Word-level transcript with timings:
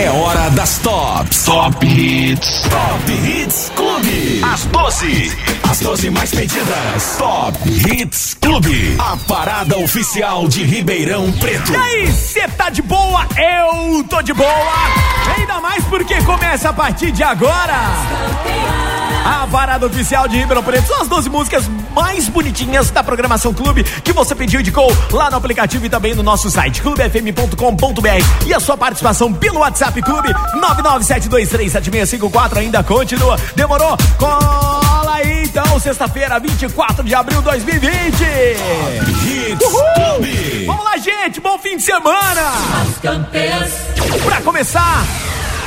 É 0.00 0.08
hora 0.08 0.48
das 0.52 0.78
tops. 0.78 1.44
Top 1.44 1.86
Hits. 1.86 2.62
Top 2.62 3.12
Hits 3.12 3.70
Clube. 3.76 4.40
As 4.42 4.64
12. 4.64 5.59
As 5.70 5.78
12 5.78 6.10
mais 6.10 6.32
pedidas. 6.32 7.16
Top 7.16 7.56
Hits 7.64 8.36
Clube. 8.40 8.96
A 8.98 9.16
parada 9.16 9.78
oficial 9.78 10.48
de 10.48 10.64
Ribeirão 10.64 11.30
Preto. 11.30 11.72
E 11.72 11.76
aí, 11.76 12.10
você 12.10 12.48
tá 12.48 12.70
de 12.70 12.82
boa? 12.82 13.24
Eu 13.38 14.02
tô 14.02 14.20
de 14.20 14.32
boa. 14.32 14.50
Ainda 15.38 15.60
mais 15.60 15.84
porque 15.84 16.20
começa 16.22 16.70
a 16.70 16.72
partir 16.72 17.12
de 17.12 17.22
agora. 17.22 17.76
A 19.24 19.46
parada 19.46 19.86
oficial 19.86 20.26
de 20.26 20.38
Ribeirão 20.38 20.64
Preto 20.64 20.88
são 20.88 21.02
as 21.02 21.08
12 21.08 21.30
músicas 21.30 21.70
mais 21.94 22.28
bonitinhas 22.28 22.90
da 22.90 23.04
programação 23.04 23.54
Clube 23.54 23.84
que 23.84 24.12
você 24.12 24.34
pediu 24.34 24.62
de 24.62 24.72
call 24.72 24.90
lá 25.12 25.30
no 25.30 25.36
aplicativo 25.36 25.86
e 25.86 25.88
também 25.88 26.16
no 26.16 26.22
nosso 26.24 26.50
site 26.50 26.82
clubefm.com.br. 26.82 28.44
E 28.44 28.52
a 28.52 28.58
sua 28.58 28.76
participação 28.76 29.32
pelo 29.32 29.60
WhatsApp 29.60 30.02
Clube 30.02 30.34
997237654 30.56 32.56
ainda 32.56 32.82
continua. 32.82 33.38
Demorou? 33.54 33.96
Cola 35.10 35.16
aí 35.16 35.42
então, 35.42 35.80
sexta-feira, 35.80 36.38
24 36.38 37.02
de 37.02 37.14
abril 37.14 37.38
de 37.38 37.44
2020. 37.44 38.22
Hits 39.24 39.68
Clube. 39.68 40.64
Vamos 40.66 40.84
lá, 40.84 40.96
gente, 40.98 41.40
bom 41.40 41.58
fim 41.58 41.76
de 41.76 41.82
semana. 41.82 42.40
As 42.80 42.98
campeãs. 42.98 43.72
Pra 44.24 44.40
começar, 44.40 45.04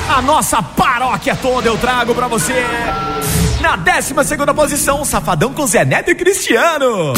a 0.09 0.21
nossa 0.21 0.63
paróquia 0.63 1.35
toda 1.35 1.67
eu 1.67 1.77
trago 1.77 2.15
pra 2.15 2.27
você. 2.27 2.65
Na 3.59 3.75
12 3.75 4.13
segunda 4.23 4.53
posição, 4.53 5.03
Safadão 5.03 5.53
com 5.53 5.67
Zé 5.67 5.83
Neto 5.83 6.11
e 6.11 6.15
Cristiano. 6.15 7.13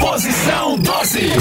Posição 0.00 0.76
12. 0.78 1.32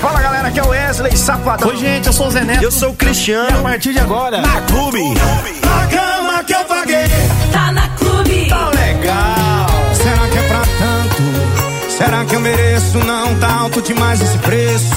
Fala 0.00 0.22
galera, 0.22 0.48
aqui 0.48 0.58
é 0.58 0.62
o 0.62 0.68
Wesley 0.68 1.16
Safadão. 1.16 1.68
Oi, 1.68 1.76
gente, 1.76 2.06
eu 2.06 2.12
sou 2.14 2.28
o 2.28 2.30
Zé 2.30 2.44
Neto. 2.44 2.62
Eu 2.62 2.70
sou 2.72 2.90
o 2.90 2.94
Cristiano. 2.94 3.50
E 3.50 3.60
a 3.60 3.62
partir 3.62 3.92
de 3.92 3.98
agora, 3.98 4.40
Na 4.40 4.62
Clube. 4.62 5.02
A 5.64 5.86
cama 5.86 6.44
que 6.44 6.54
eu 6.54 6.64
paguei. 6.64 7.17
Será 11.98 12.24
que 12.24 12.36
eu 12.36 12.40
mereço? 12.40 12.96
Não 13.00 13.34
tá 13.40 13.52
alto 13.52 13.82
demais 13.82 14.22
esse 14.22 14.38
preço. 14.38 14.94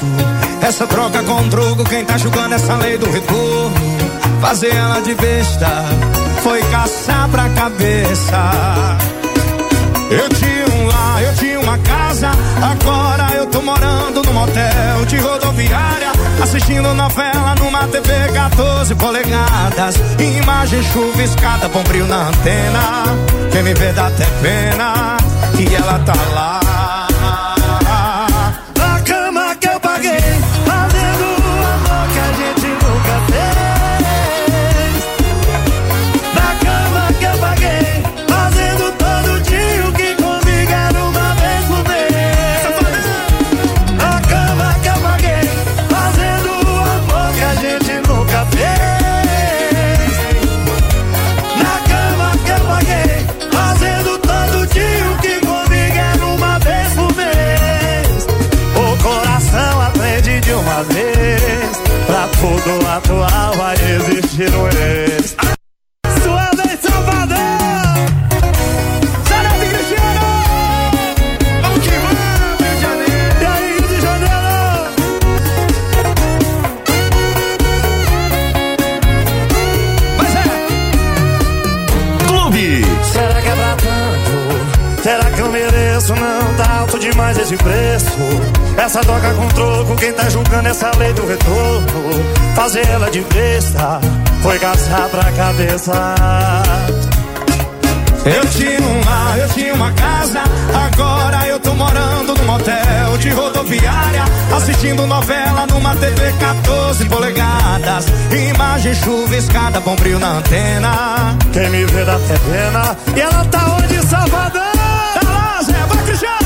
Essa 0.61 0.85
troca 0.85 1.23
com 1.23 1.47
drogo, 1.47 1.83
quem 1.83 2.05
tá 2.05 2.15
julgando 2.15 2.53
essa 2.53 2.75
lei 2.75 2.95
do 2.95 3.09
retorno? 3.09 3.97
Fazer 4.39 4.69
ela 4.75 5.01
de 5.01 5.15
besta 5.15 5.67
foi 6.43 6.61
caçar 6.69 7.27
pra 7.29 7.49
cabeça. 7.49 8.37
Eu 10.11 10.29
tinha 10.29 10.75
um 10.75 10.85
lar, 10.85 11.23
eu 11.23 11.33
tinha 11.33 11.59
uma 11.59 11.77
casa. 11.79 12.29
Agora 12.61 13.33
eu 13.35 13.47
tô 13.47 13.63
morando 13.63 14.21
num 14.21 14.33
motel 14.33 15.05
de 15.07 15.17
rodoviária. 15.17 16.11
Assistindo 16.43 16.93
novela 16.93 17.55
numa 17.55 17.87
TV 17.87 18.31
14 18.31 18.93
polegadas. 18.93 19.95
Imagem 20.19 20.83
chuviscada, 20.83 21.67
bom 21.67 21.81
brilho 21.81 22.05
na 22.05 22.27
antena. 22.27 23.03
Quem 23.51 23.63
me 23.63 23.73
vê 23.73 23.91
dá 23.91 24.05
até 24.05 24.25
pena. 24.43 25.17
E 25.57 25.75
ela 25.75 25.97
tá 25.99 26.13
lá. 26.35 26.60
Tudo 63.31 63.51
atual 63.51 63.53
vai 63.53 63.75
existir 63.75 64.53
um 64.53 64.67
ex. 64.67 65.35
Sua 66.23 66.51
vez, 66.51 66.79
Salvador! 66.81 67.37
Sarete 69.27 69.65
Cristiano! 69.69 70.25
Vamos 71.61 71.79
que 71.79 71.89
vamos, 71.89 72.19
Rio 72.59 72.75
de 72.75 72.81
Janeiro! 72.81 73.35
E 73.41 73.45
aí, 73.45 73.77
Rio 73.77 73.87
de 73.87 74.01
Janeiro? 74.01 74.33
Mas 80.17 80.35
é! 80.35 80.43
Clube. 82.27 82.85
Será 83.11 83.41
que 83.41 83.47
é 83.47 83.55
pra 83.55 83.75
tanto? 83.75 85.01
Será 85.03 85.31
que 85.31 85.39
eu 85.39 85.49
mereço? 85.49 86.15
Não 86.15 86.53
tá 86.55 86.79
alto 86.79 86.99
demais 86.99 87.37
esse 87.37 87.55
preço. 87.57 88.17
Essa 88.77 89.01
troca 89.01 89.33
com 89.33 89.47
troco, 89.49 89.95
quem 89.95 90.13
tá 90.13 90.29
julgando 90.29 90.69
essa 90.69 90.91
lei 90.97 91.13
do 91.13 91.25
retorno? 91.27 92.40
Fazer 92.55 92.87
ela 92.87 93.09
de 93.09 93.21
besta 93.21 93.99
foi 94.41 94.59
caçar 94.59 95.09
pra 95.09 95.31
cabeça. 95.31 96.15
Eu 98.23 98.45
tinha 98.51 98.79
um 98.79 99.03
lar, 99.03 99.39
eu 99.39 99.49
tinha 99.49 99.73
uma 99.73 99.91
casa. 99.93 100.43
Agora 100.73 101.47
eu 101.47 101.59
tô 101.59 101.73
morando 101.73 102.35
num 102.35 102.45
motel 102.45 103.17
de 103.17 103.29
rodoviária. 103.29 104.23
Assistindo 104.55 105.07
novela 105.07 105.65
numa 105.67 105.95
TV 105.95 106.31
14 106.39 107.05
polegadas. 107.05 108.05
Imagem 108.31 108.93
chuviscada, 108.93 109.79
bom 109.79 109.95
brilho 109.95 110.19
na 110.19 110.33
antena. 110.33 111.35
Quem 111.51 111.69
me 111.71 111.85
vê 111.85 112.05
dá 112.05 112.15
até 112.15 112.37
pena. 112.37 112.97
E 113.15 113.21
ela 113.21 113.43
tá 113.45 113.77
onde, 113.79 114.07
Salvador? 114.07 114.61
Tá 115.13 115.21
lá, 115.27 115.63
Zé, 115.63 115.73
vai 115.87 116.03
Cristiano. 116.03 116.37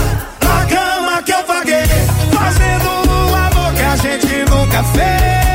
Na 0.43 0.65
cama 0.65 1.23
que 1.23 1.31
eu 1.33 1.43
paguei. 1.43 1.85
Fazendo 2.31 2.89
um 3.11 3.35
amor 3.35 3.73
que 3.73 3.81
a 3.81 3.95
gente 3.97 4.49
nunca 4.49 4.83
fez. 4.83 5.54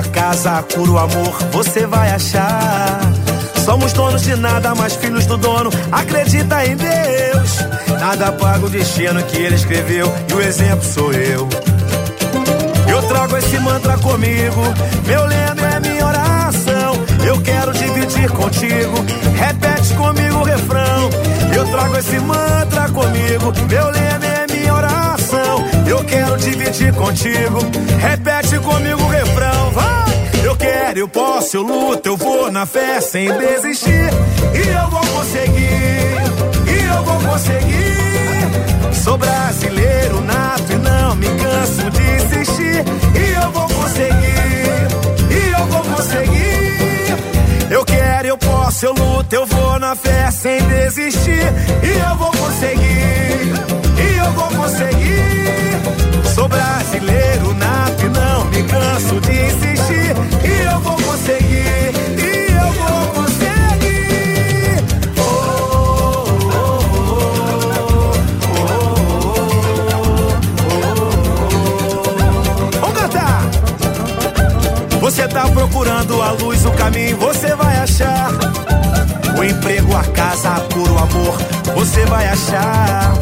Emprego, 0.00 0.02
a 0.02 0.02
casa, 0.02 0.62
cura, 0.74 0.90
o 0.90 0.98
amor, 0.98 1.38
você 1.52 1.86
vai 1.86 2.10
achar. 2.10 3.00
Somos 3.64 3.92
donos 3.92 4.22
de 4.22 4.34
nada, 4.36 4.74
mas 4.74 4.94
filhos 4.96 5.26
do 5.26 5.36
dono. 5.36 5.70
Acredita 5.92 6.64
em 6.64 6.76
Deus. 6.76 7.58
Nada 8.00 8.32
paga 8.32 8.66
o 8.66 8.70
destino 8.70 9.22
que 9.24 9.36
ele 9.36 9.54
escreveu. 9.54 10.12
E 10.28 10.32
o 10.32 10.40
exemplo 10.40 10.84
sou 10.84 11.12
eu. 11.12 11.48
Eu 12.88 13.02
trago 13.02 13.36
esse 13.36 13.58
mantra 13.60 13.96
comigo. 13.98 14.62
Meu 15.06 15.24
lema 15.26 15.76
é 15.76 15.80
minha 15.80 16.06
oração. 16.06 16.94
Eu 17.24 17.40
quero 17.42 17.72
dividir 17.72 18.30
contigo. 18.30 19.04
Repete 19.36 19.94
comigo 19.94 20.38
o 20.38 20.44
refrão. 20.44 21.10
Eu 21.54 21.66
trago 21.66 21.96
esse 21.98 22.18
mantra 22.20 22.88
comigo. 22.88 23.52
Meu 23.68 23.90
lema 23.90 24.24
é 24.24 24.46
minha 24.50 24.74
oração. 24.74 25.64
Eu 25.86 26.02
quero 26.04 26.36
dividir 26.38 26.92
contigo. 26.94 27.58
Repete 28.00 28.58
comigo 28.58 29.09
quero, 30.60 30.98
eu 30.98 31.08
posso, 31.08 31.56
eu 31.56 31.62
luto, 31.62 32.08
eu 32.08 32.16
vou 32.16 32.50
na 32.52 32.66
fé 32.66 33.00
sem 33.00 33.32
desistir. 33.38 34.10
E 34.54 34.68
eu 34.68 34.90
vou 34.90 35.00
conseguir. 35.00 36.20
E 36.66 36.96
eu 36.96 37.04
vou 37.04 37.30
conseguir. 37.30 38.94
Sou 39.02 39.16
brasileiro 39.16 40.20
nato 40.20 40.72
e 40.72 40.76
não 40.76 41.16
me 41.16 41.26
canso 41.26 41.90
de 41.90 42.02
insistir. 42.16 42.84
E 43.16 43.42
eu 43.42 43.50
vou 43.50 43.68
conseguir. 43.68 44.88
E 45.30 45.52
eu 45.58 45.66
vou 45.66 45.82
conseguir. 45.94 47.70
Eu 47.70 47.84
quero, 47.84 48.28
eu 48.28 48.38
posso, 48.38 48.84
eu 48.84 48.92
luto, 48.92 49.34
eu 49.34 49.46
vou 49.46 49.78
na 49.78 49.96
fé 49.96 50.30
sem 50.30 50.60
desistir. 50.68 51.46
E 51.82 52.10
eu 52.10 52.16
vou 52.16 52.30
conseguir. 52.32 53.54
E 53.96 54.18
eu 54.18 54.32
vou 54.32 54.48
conseguir. 54.48 56.19
Sou 56.34 56.48
brasileiro 56.48 57.54
nato 57.54 58.06
e 58.06 58.08
não 58.08 58.44
me 58.46 58.62
canso 58.62 59.20
de 59.20 59.32
insistir. 59.32 60.14
E 60.44 60.62
eu 60.72 60.80
vou 60.80 60.94
conseguir. 60.94 61.92
E 62.18 62.52
eu 62.52 62.72
vou 62.72 63.06
conseguir. 63.14 64.80
Oh, 65.18 66.24
Vamos 72.80 73.00
cantar! 73.00 73.42
Você 75.00 75.26
tá 75.28 75.48
procurando 75.48 76.22
a 76.22 76.30
luz, 76.32 76.64
o 76.64 76.70
caminho, 76.72 77.16
você 77.16 77.54
vai 77.56 77.76
achar. 77.78 78.30
O 79.38 79.44
emprego, 79.44 79.96
a 79.96 80.04
casa, 80.04 80.60
cura, 80.72 80.92
o 80.92 80.98
amor, 80.98 81.36
você 81.74 82.04
vai 82.06 82.28
achar. 82.28 83.14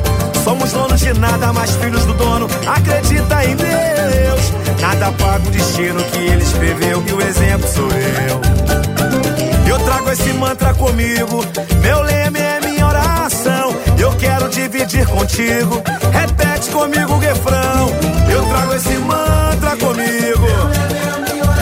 Somos 0.48 0.72
donos 0.72 0.98
de 0.98 1.12
nada, 1.12 1.52
mais 1.52 1.76
filhos 1.76 2.06
do 2.06 2.14
dono. 2.14 2.48
Acredita 2.66 3.44
em 3.44 3.54
Deus. 3.54 4.80
Nada 4.80 5.12
paga 5.12 5.46
o 5.46 5.50
destino 5.50 6.02
que 6.04 6.20
ele 6.20 6.42
escreveu. 6.42 7.04
E 7.06 7.12
o 7.12 7.20
exemplo 7.20 7.68
sou 7.68 7.90
eu. 7.90 8.40
Eu 9.68 9.78
trago 9.80 10.10
esse 10.10 10.32
mantra 10.32 10.72
comigo. 10.72 11.44
Meu 11.82 12.00
lema 12.00 12.38
é 12.38 12.60
minha 12.60 12.86
oração. 12.86 13.76
Eu 13.98 14.10
quero 14.16 14.48
dividir 14.48 15.06
contigo. 15.06 15.82
Repete 16.14 16.70
comigo 16.70 17.12
o 17.12 17.18
refrão. 17.18 17.90
Eu 18.32 18.42
trago 18.46 18.74
esse 18.74 18.96
mantra 19.00 19.76
comigo. 19.76 20.46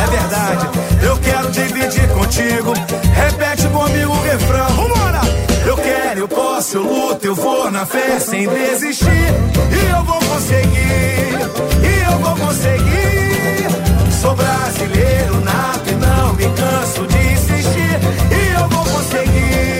É 0.00 0.10
verdade. 0.12 0.78
Eu 1.02 1.18
quero 1.18 1.50
dividir 1.50 2.08
contigo. 2.10 2.72
Repete 3.16 3.66
comigo 3.66 4.12
o 4.12 4.22
refrão. 4.22 4.68
Vambora! 4.68 5.15
Eu 5.66 5.76
quero, 5.76 6.20
eu 6.20 6.28
posso, 6.28 6.76
eu 6.76 6.82
luto, 6.82 7.26
eu 7.26 7.34
vou 7.34 7.68
na 7.72 7.84
fé 7.84 8.20
sem 8.20 8.48
desistir. 8.48 9.06
E 9.08 9.90
eu 9.90 10.04
vou 10.04 10.20
conseguir. 10.20 11.34
E 11.82 12.12
eu 12.12 12.18
vou 12.20 12.36
conseguir. 12.36 13.66
Sou 14.20 14.36
brasileiro 14.36 15.40
nato 15.40 15.90
e 15.90 15.94
não 15.94 16.34
me 16.34 16.44
canso 16.56 17.04
de 17.08 17.32
insistir. 17.32 17.98
E 18.30 18.60
eu 18.60 18.68
vou 18.68 18.84
conseguir. 18.84 19.75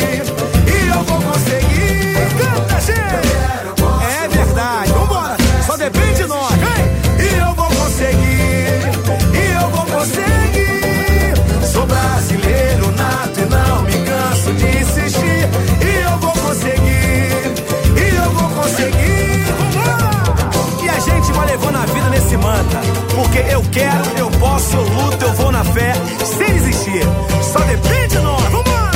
Vida 21.87 22.09
nesse 22.11 22.37
mantra. 22.37 22.81
Porque 23.15 23.38
eu 23.50 23.62
quero, 23.73 24.19
eu 24.19 24.31
posso, 24.38 24.77
eu 24.77 24.83
luto, 24.83 25.25
eu 25.25 25.33
vou 25.35 25.53
na 25.53 25.65
fé, 25.65 25.93
sem 26.25 26.53
desistir. 26.55 27.03
Só 27.43 27.61
depende 27.61 28.09
de 28.09 28.19
nós. 28.19 28.43
Vambora! 28.44 28.87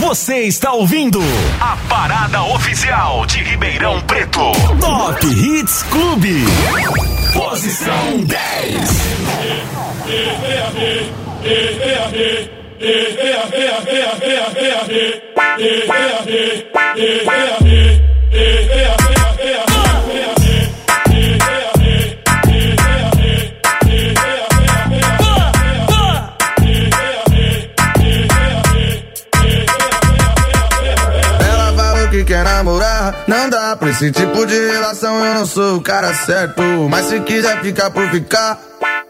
Você 0.00 0.40
está 0.44 0.72
ouvindo 0.72 1.20
a 1.60 1.76
parada 1.88 2.42
oficial 2.42 3.26
de 3.26 3.42
Ribeirão 3.42 4.00
Preto. 4.02 4.52
Top 4.80 5.26
Hits 5.26 5.82
Clube. 5.84 6.44
Posição 7.32 8.24
10. 8.24 8.98
Não 33.28 33.50
dá 33.50 33.76
pra 33.76 33.90
esse 33.90 34.10
tipo 34.10 34.46
de 34.46 34.58
relação. 34.72 35.24
Eu 35.24 35.34
não 35.34 35.46
sou 35.46 35.76
o 35.76 35.80
cara 35.80 36.12
certo, 36.14 36.62
mas 36.90 37.06
se 37.06 37.20
quiser 37.20 37.60
ficar 37.60 37.90
por 37.90 38.10
ficar, 38.10 38.58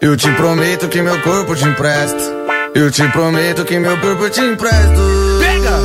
eu 0.00 0.16
te 0.16 0.30
prometo 0.32 0.88
que 0.88 1.00
meu 1.00 1.22
corpo 1.22 1.54
te 1.54 1.64
empresto. 1.64 2.20
Eu 2.74 2.90
te 2.90 3.06
prometo 3.08 3.64
que 3.64 3.78
meu 3.78 3.98
corpo 4.00 4.28
te 4.28 4.40
empresto. 4.40 5.00
Pega! 5.40 5.78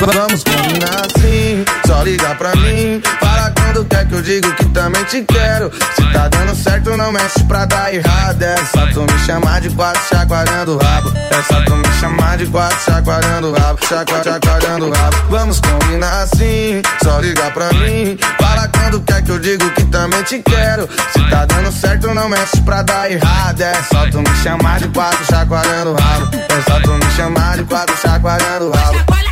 Vamos 0.00 0.42
combinar 0.42 1.06
assim, 1.06 1.64
só 1.86 2.02
liga 2.02 2.34
pra 2.36 2.56
mim. 2.56 3.02
Fala 3.20 3.50
quando 3.68 3.84
quer 3.84 4.06
que 4.06 4.14
eu 4.14 4.22
digo 4.22 4.50
que 4.54 4.64
também 4.66 5.04
te 5.04 5.22
quero. 5.22 5.70
Se 5.94 6.12
tá 6.12 6.28
dando 6.28 6.54
certo, 6.54 6.96
não 6.96 7.12
mexe 7.12 7.44
pra 7.44 7.66
dar 7.66 7.92
errado. 7.92 8.42
É 8.42 8.56
só 8.64 8.86
tu 8.86 9.02
me 9.02 9.18
chamar 9.26 9.60
de 9.60 9.70
quatro 9.70 10.02
chacoalhando 10.08 10.76
o 10.76 10.78
rabo. 10.78 11.12
É 11.30 11.42
só 11.42 11.62
tu 11.64 11.76
me 11.76 11.92
chamar 12.00 12.38
de 12.38 12.46
quatro 12.46 12.78
chacoalhando 12.80 13.48
o 13.48 13.52
rabo. 13.52 13.78
Chacua, 13.86 14.22
chacoalhando 14.24 14.86
o 14.86 14.90
rabo. 14.90 15.16
Vamos 15.28 15.60
combinar 15.60 16.22
assim, 16.22 16.82
só 17.02 17.20
liga 17.20 17.50
pra 17.50 17.70
mim. 17.74 18.18
Fala 18.40 18.68
quando 18.68 19.00
quer 19.02 19.22
que 19.22 19.30
eu 19.30 19.38
digo 19.38 19.70
que 19.70 19.84
também 19.84 20.22
te 20.22 20.38
quero. 20.38 20.88
Se 21.12 21.30
tá 21.30 21.44
dando 21.44 21.70
certo, 21.70 22.14
não 22.14 22.28
mexe 22.28 22.60
pra 22.62 22.82
dar 22.82 23.10
errado. 23.10 23.60
É 23.60 23.74
só 23.92 24.06
tu 24.10 24.18
me 24.18 24.36
chamar 24.42 24.80
de 24.80 24.88
quatro 24.88 25.24
chacoalhando 25.26 25.90
o 25.90 25.94
rabo. 25.94 26.30
É 26.36 26.70
só 26.70 26.80
tu 26.80 26.92
me 26.92 27.10
chamar 27.12 27.58
de 27.58 27.64
quatro 27.64 27.96
chacoalhando 27.98 28.68
o 28.68 28.70
rabo. 28.70 29.27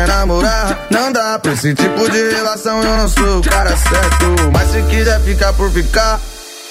Quer 0.00 0.08
namorar, 0.08 0.86
não 0.90 1.12
dá 1.12 1.38
pra 1.38 1.52
esse 1.52 1.74
tipo 1.74 2.10
de 2.10 2.30
relação. 2.30 2.82
Eu 2.82 2.96
não 2.96 3.08
sou 3.08 3.38
o 3.38 3.42
cara 3.42 3.76
certo, 3.76 4.50
mas 4.52 4.70
se 4.70 4.82
quiser 4.82 5.20
ficar 5.20 5.52
por 5.52 5.70
ficar, 5.70 6.20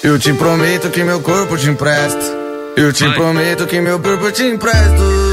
eu 0.04 0.18
te 0.18 0.34
prometo 0.34 0.90
que 0.90 1.04
meu 1.04 1.20
corpo 1.22 1.58
te 1.58 1.70
empresto. 1.70 2.40
Eu 2.76 2.94
te 2.94 3.08
prometo 3.14 3.68
que 3.68 3.82
meu 3.82 4.00
corpo 4.00 4.32
te 4.32 4.44
empresto. 4.44 5.29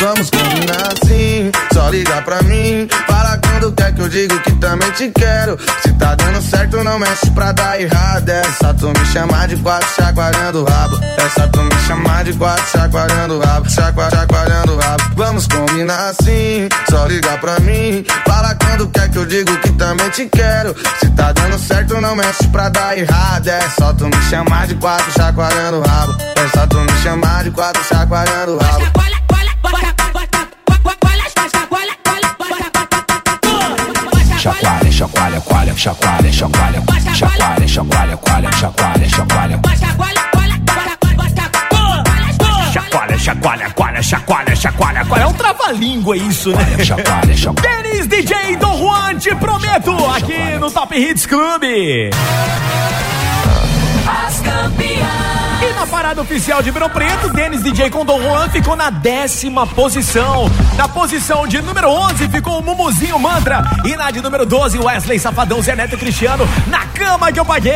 Vamos 0.00 0.28
combinar 0.28 0.92
assim, 0.92 1.52
só 1.72 1.88
liga 1.88 2.20
pra 2.22 2.42
mim. 2.42 2.88
Fala 3.06 3.38
quando 3.38 3.70
quer 3.72 3.94
que 3.94 4.00
eu 4.00 4.08
digo 4.08 4.40
que 4.40 4.50
também 4.56 4.90
te 4.90 5.08
quero. 5.10 5.56
Se 5.82 5.92
tá 5.92 6.16
dando 6.16 6.42
certo, 6.42 6.82
não 6.82 6.98
mexe 6.98 7.30
pra 7.30 7.52
dar 7.52 7.80
errado. 7.80 8.28
É 8.28 8.42
só 8.60 8.72
tu 8.74 8.88
me 8.88 9.06
chamar 9.06 9.46
de 9.46 9.56
quatro 9.56 9.88
chacoalhando 9.94 10.62
o 10.62 10.64
rabo. 10.64 10.96
É 10.96 11.28
só 11.28 11.46
tu 11.46 11.62
me 11.62 11.74
chamar 11.86 12.24
de 12.24 12.32
quatro 12.32 12.66
chacoalhando 12.66 13.36
o 13.36 13.40
rabo. 13.40 13.70
Chacoalhando 13.70 14.74
o 14.74 14.78
rabo. 14.78 15.04
Vamos 15.14 15.46
combinar 15.46 16.08
assim, 16.08 16.68
só 16.90 17.06
liga 17.06 17.38
pra 17.38 17.60
mim. 17.60 18.04
Fala 18.26 18.52
quando 18.56 18.88
quer 18.88 19.08
que 19.08 19.18
eu 19.18 19.26
digo 19.26 19.56
que 19.58 19.70
também 19.74 20.10
te 20.10 20.26
quero. 20.26 20.74
Se 20.98 21.08
tá 21.10 21.30
dando 21.30 21.56
certo, 21.56 22.00
não 22.00 22.16
mexe 22.16 22.48
pra 22.48 22.68
dar 22.68 22.98
errado. 22.98 23.46
É 23.46 23.60
só 23.78 23.92
tu 23.92 24.06
me 24.06 24.22
chamar 24.28 24.66
de 24.66 24.74
quatro 24.74 25.12
chacoalhando 25.12 25.78
o 25.78 25.86
rabo. 25.86 26.16
É 26.34 26.48
só 26.48 26.66
tu 26.66 26.80
me 26.80 26.92
chamar 27.00 27.44
de 27.44 27.52
quatro 27.52 27.82
chacoalhando 27.84 28.56
o 28.56 28.58
rabo. 28.58 29.13
Chacoalha, 34.44 34.92
chacoalha, 34.92 35.74
chacoalha, 35.74 36.32
chacoalha, 36.32 36.82
chacoalha, 37.16 37.68
chacoalha, 37.68 38.52
chacoalha, 38.52 39.08
chacoalha. 39.08 39.60
Chacoalha, 43.18 43.18
chacoalha, 43.18 44.02
chacoalha, 44.02 44.56
chacoalha. 44.56 45.22
É 45.22 45.26
um 45.26 45.32
trava-língua 45.32 46.16
isso, 46.16 46.50
né? 46.50 46.84
Chacoalha, 46.84 47.34
chacoalha. 47.34 47.82
Denis 47.82 48.06
DJ 48.06 48.56
Don 48.56 48.76
Juan, 48.76 49.16
te 49.18 49.34
prometo, 49.36 49.92
aqui 50.14 50.58
no 50.60 50.70
Top 50.70 50.94
Hits 50.94 51.24
Clube. 51.24 52.10
Campeãs. 54.44 55.34
E 55.62 55.72
na 55.72 55.86
parada 55.86 56.20
oficial 56.20 56.60
de 56.60 56.66
Ribeirão 56.66 56.90
Preto, 56.90 57.30
Denis 57.30 57.62
DJ 57.62 57.88
com 57.88 58.04
Dom 58.04 58.20
Juan 58.20 58.50
ficou 58.50 58.76
na 58.76 58.90
décima 58.90 59.66
posição. 59.66 60.50
Na 60.76 60.86
posição 60.86 61.46
de 61.46 61.62
número 61.62 61.88
11 61.88 62.28
ficou 62.28 62.58
o 62.58 62.62
Mumuzinho 62.62 63.18
Mantra. 63.18 63.62
E 63.82 63.96
na 63.96 64.10
de 64.10 64.20
número 64.20 64.44
12, 64.44 64.78
Wesley 64.78 65.18
Safadão, 65.18 65.62
Zé 65.62 65.74
Neto 65.74 65.96
Cristiano. 65.96 66.46
Na 66.66 66.80
cama 66.88 67.32
que 67.32 67.40
eu 67.40 67.46
paguei. 67.46 67.72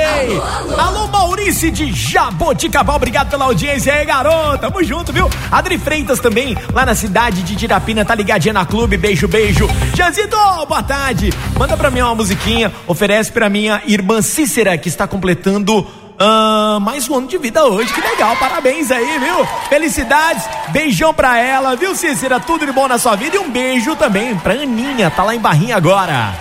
Alô, 0.76 1.08
Maurício 1.08 1.70
de 1.70 1.90
Jaboticabal, 1.90 2.96
obrigado 2.96 3.30
pela 3.30 3.46
audiência 3.46 3.94
aí, 3.94 4.04
garoto. 4.04 4.58
Tamo 4.58 4.84
junto, 4.84 5.10
viu? 5.10 5.30
Adri 5.50 5.78
Freitas 5.78 6.20
também, 6.20 6.54
lá 6.74 6.84
na 6.84 6.94
cidade 6.94 7.42
de 7.42 7.56
Tirapina, 7.56 8.04
tá 8.04 8.14
ligadinha 8.14 8.52
na 8.52 8.66
clube. 8.66 8.98
Beijo, 8.98 9.26
beijo. 9.26 9.66
Jazito, 9.94 10.36
boa 10.68 10.82
tarde. 10.82 11.32
Manda 11.58 11.74
pra 11.74 11.90
mim 11.90 12.02
uma 12.02 12.14
musiquinha. 12.14 12.70
Oferece 12.86 13.32
pra 13.32 13.48
minha 13.48 13.80
irmã 13.86 14.20
Cícera, 14.20 14.76
que 14.76 14.88
está 14.88 15.06
completando 15.06 15.86
ah, 16.18 16.78
mais 16.80 17.08
um 17.08 17.16
ano 17.16 17.28
de 17.28 17.38
vida 17.38 17.64
hoje, 17.64 17.92
que 17.92 18.00
legal, 18.00 18.36
parabéns 18.36 18.90
aí, 18.90 19.18
viu? 19.18 19.46
Felicidades, 19.68 20.42
beijão 20.70 21.14
pra 21.14 21.38
ela, 21.38 21.76
viu, 21.76 21.94
Cícera? 21.94 22.40
Tudo 22.40 22.66
de 22.66 22.72
bom 22.72 22.88
na 22.88 22.98
sua 22.98 23.14
vida 23.14 23.36
e 23.36 23.38
um 23.38 23.50
beijo 23.50 23.94
também 23.94 24.36
pra 24.36 24.54
Aninha, 24.54 25.10
tá 25.10 25.22
lá 25.22 25.34
em 25.34 25.38
Barrinha 25.38 25.76
agora. 25.76 26.34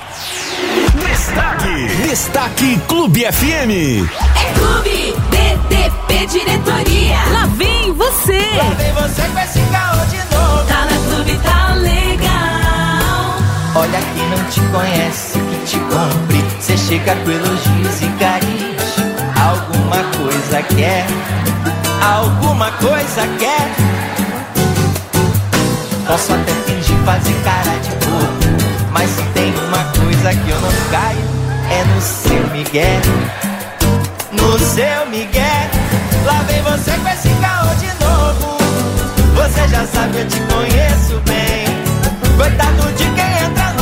Destaque, 0.96 1.88
destaque 2.08 2.80
Clube 2.88 3.22
FM. 3.22 4.08
É 4.36 4.54
Clube 4.58 5.16
DDP 5.30 6.26
Diretoria. 6.28 7.18
Lá 7.32 7.46
vem 7.56 7.92
você. 7.94 8.40
Vem 8.78 8.94
você 8.94 9.22
com 9.22 9.40
esse 9.40 9.60
caô 9.72 10.06
de 10.06 10.36
novo. 10.36 10.68
Tá 10.68 10.86
na 10.86 11.16
Clube, 11.16 11.40
tá 11.44 11.74
legal. 11.76 13.36
Olha 13.76 14.00
quem 14.16 14.30
não 14.30 14.44
te 14.50 14.62
conhece, 14.72 15.40
que 15.40 15.66
te 15.66 15.80
compre. 15.80 16.46
Você 16.60 16.78
chega 16.78 17.16
com 17.16 17.32
elogios 17.32 18.02
e 18.02 18.08
carinhos. 18.20 18.77
Alguma 19.78 20.04
coisa 20.18 20.64
quer, 20.76 21.06
alguma 22.02 22.72
coisa 22.72 23.28
quer. 23.38 23.70
Posso 26.08 26.34
até 26.34 26.52
fingir 26.66 26.98
fazer 27.06 27.34
cara 27.44 27.78
de 27.80 27.92
bobo. 28.06 28.92
Mas 28.92 29.10
se 29.12 29.22
tem 29.34 29.54
uma 29.54 29.84
coisa 29.94 30.34
que 30.34 30.50
eu 30.50 30.60
não 30.60 30.72
caio, 30.90 31.20
é 31.70 31.84
no 31.86 32.02
seu 32.02 32.48
Miguel. 32.52 33.02
No 34.32 34.58
seu 34.58 35.06
Miguel. 35.12 35.70
Lá 36.26 36.42
vem 36.48 36.62
você 36.64 36.92
com 36.92 37.10
esse 37.10 37.30
caô 37.40 37.76
de 37.76 38.04
novo. 38.04 38.58
Você 39.36 39.68
já 39.68 39.86
sabe, 39.86 40.18
eu 40.18 40.28
te 40.28 40.40
conheço 40.42 41.22
bem. 41.26 41.68
Coitado 42.36 42.92
de 42.94 43.06
quem 43.12 43.46
entra 43.46 43.74
no 43.74 43.77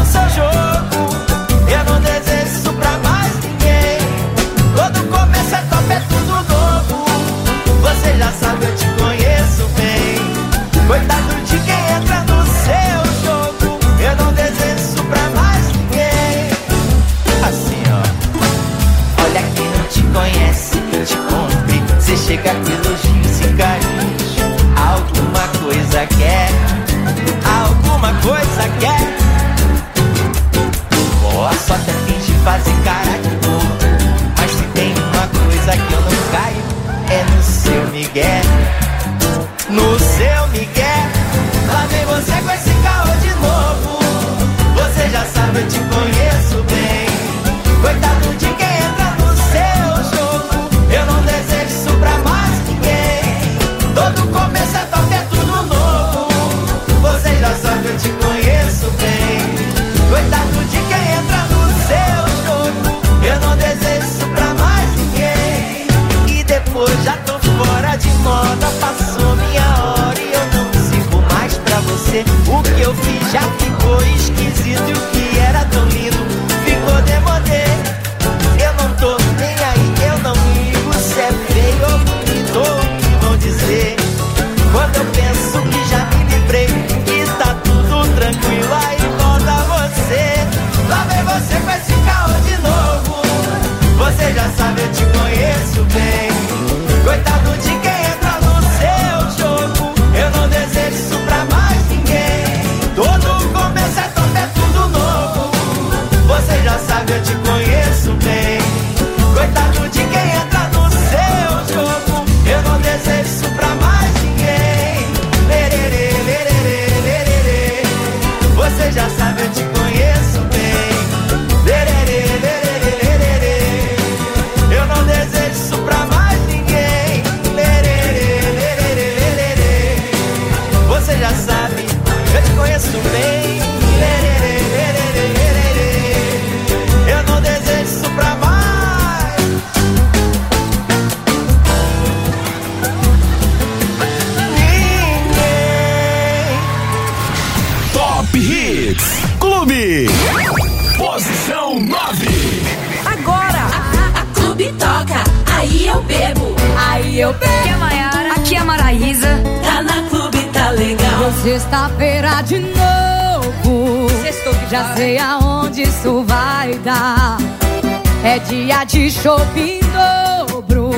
dia 168.95 169.09
de 169.09 169.11
shopping 169.11 169.79
dobro. 169.91 170.91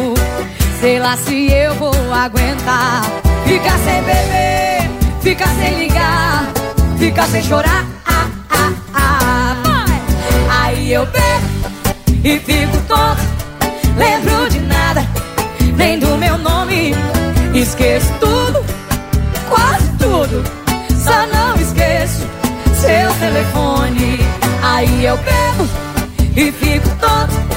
Sei 0.80 1.00
lá 1.00 1.18
se 1.18 1.52
eu 1.52 1.74
vou 1.76 1.94
aguentar. 2.14 3.02
Ficar 3.46 3.78
sem 3.80 4.04
beber, 4.04 4.90
ficar 5.22 5.48
sem 5.56 5.80
ligar, 5.80 6.48
ficar 7.00 7.28
sem 7.28 7.44
chorar. 7.44 7.86
Ah, 8.06 8.28
ah, 8.50 8.74
ah. 8.94 9.86
Aí 10.62 10.94
eu 10.94 11.06
bebo 11.08 11.48
e 12.24 12.40
fico 12.40 12.78
tonto. 12.88 13.22
Lembro 13.98 14.50
de 14.50 14.60
nada, 14.60 15.06
nem 15.76 15.98
do 15.98 16.18
meu 16.18 16.38
nome. 16.38 16.94
Esqueço 17.54 18.14
tudo, 18.20 18.64
quase 19.50 19.90
tudo. 19.98 20.44
Só 21.04 21.26
não 21.28 21.56
esqueço 21.56 22.28
seu 22.76 23.14
telefone. 23.20 24.20
Aí 24.62 25.06
eu 25.06 25.18
bebo 25.18 25.68
e 26.36 26.52
fico 26.52 26.90
tonto. 27.00 27.57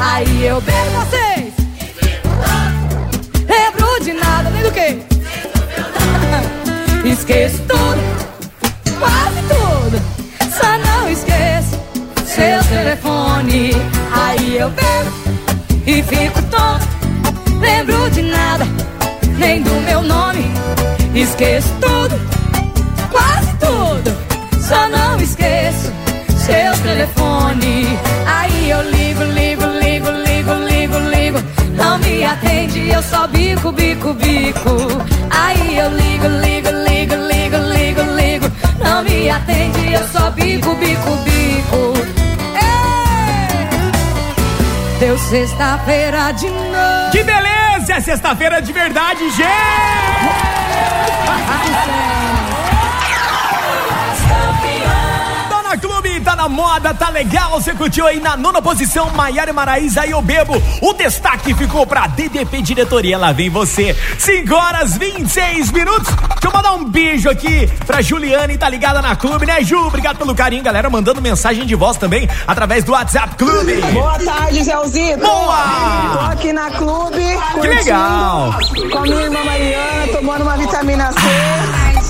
Aí 0.00 0.46
eu 0.46 0.60
bebo 0.60 0.90
vocês. 0.90 1.54
Lembro 3.48 4.04
de 4.04 4.12
nada, 4.12 4.50
nem 4.50 4.62
do 4.62 4.72
que? 4.72 5.02
Esqueço 7.08 7.62
tudo, 7.62 8.00
quase 8.98 9.42
tudo. 9.48 10.00
Só 10.50 10.78
não 10.78 11.08
esqueço 11.08 11.80
seu 12.26 12.64
telefone. 12.64 13.72
Aí 14.12 14.56
eu 14.58 14.70
bebo 14.70 15.10
e 15.86 16.02
fico 16.02 16.42
tonto. 16.42 16.86
Lembro 17.60 18.10
de 18.10 18.22
nada, 18.22 18.66
nem 19.38 19.62
do 19.62 19.70
meu 19.82 20.02
nome. 20.02 20.44
Esqueço 21.14 21.68
tudo, 21.80 22.20
quase 23.10 23.52
tudo. 23.58 24.16
Só 24.60 24.88
não 24.88 25.16
esqueço 25.16 25.27
atende, 32.38 32.88
eu 32.90 33.02
só 33.02 33.26
bico, 33.26 33.72
bico, 33.72 34.14
bico. 34.14 34.70
Aí 35.30 35.76
eu 35.76 35.90
ligo, 35.90 36.26
ligo, 36.26 36.68
ligo, 36.70 37.14
ligo, 37.14 37.56
ligo, 37.56 38.02
ligo. 38.16 38.46
Não 38.82 39.02
me 39.02 39.28
atende, 39.28 39.92
eu 39.92 40.06
só 40.08 40.30
bico, 40.30 40.74
bico, 40.76 41.10
bico. 41.24 41.94
Ei! 42.54 43.58
Deu 45.00 45.18
sexta-feira 45.18 46.32
de 46.32 46.48
novo. 46.48 47.10
Que 47.12 47.22
beleza! 47.24 47.94
É 47.94 48.00
sexta-feira 48.00 48.62
de 48.62 48.72
verdade, 48.72 49.28
gente! 49.30 49.48
clube, 55.78 56.20
tá 56.20 56.34
na 56.36 56.48
moda, 56.48 56.92
tá 56.92 57.08
legal. 57.08 57.52
Você 57.52 57.74
curtiu 57.74 58.06
aí 58.06 58.20
na 58.20 58.36
nona 58.36 58.60
posição, 58.60 59.10
Maiara 59.10 59.52
Maraísa 59.52 60.06
e 60.06 60.10
eu 60.10 60.20
bebo. 60.20 60.60
O 60.80 60.92
destaque 60.92 61.54
ficou 61.54 61.86
pra 61.86 62.06
DDP 62.06 62.62
Diretoria. 62.62 63.18
Lá 63.18 63.32
vem 63.32 63.48
você. 63.48 63.96
5 64.18 64.54
horas 64.54 64.96
26 64.96 65.70
minutos. 65.72 66.08
Deixa 66.14 66.46
eu 66.46 66.52
mandar 66.52 66.72
um 66.72 66.84
beijo 66.84 67.28
aqui 67.30 67.66
pra 67.86 68.02
Juliane, 68.02 68.58
tá 68.58 68.68
ligada 68.68 69.00
na 69.00 69.16
clube, 69.16 69.46
né, 69.46 69.62
Ju? 69.62 69.78
Obrigado 69.86 70.16
pelo 70.18 70.34
carinho, 70.34 70.62
galera. 70.62 70.88
Mandando 70.90 71.20
mensagem 71.20 71.66
de 71.66 71.74
voz 71.74 71.96
também 71.96 72.28
através 72.46 72.84
do 72.84 72.92
WhatsApp 72.92 73.36
Clube. 73.36 73.80
Boa 73.92 74.18
tarde, 74.18 74.62
Zelzito. 74.62 75.18
Boa! 75.18 76.12
Tô 76.12 76.20
aqui 76.32 76.52
na 76.52 76.70
clube. 76.70 77.22
Que 77.60 77.66
legal! 77.66 78.54
Com 78.90 78.98
a 78.98 79.02
minha 79.02 79.22
irmã 79.22 79.44
Mariana, 79.44 80.12
tomando 80.12 80.42
uma 80.42 80.56
vitamina 80.56 81.12
C, 81.12 81.18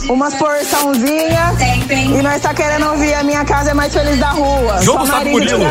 umas 0.09 0.35
porçãozinhas. 0.35 1.61
E 1.91 2.23
nós 2.23 2.41
tá 2.41 2.55
querendo 2.55 2.87
ouvir 2.91 3.15
a 3.15 3.23
minha 3.23 3.45
casa 3.45 3.71
é 3.71 3.75
mais 3.75 3.93
feliz 3.93 4.19
da 4.19 4.31
rua. 4.31 4.81
Jogo 4.83 5.07
Só 5.07 5.19
de 5.19 5.31
Murilo. 5.31 5.65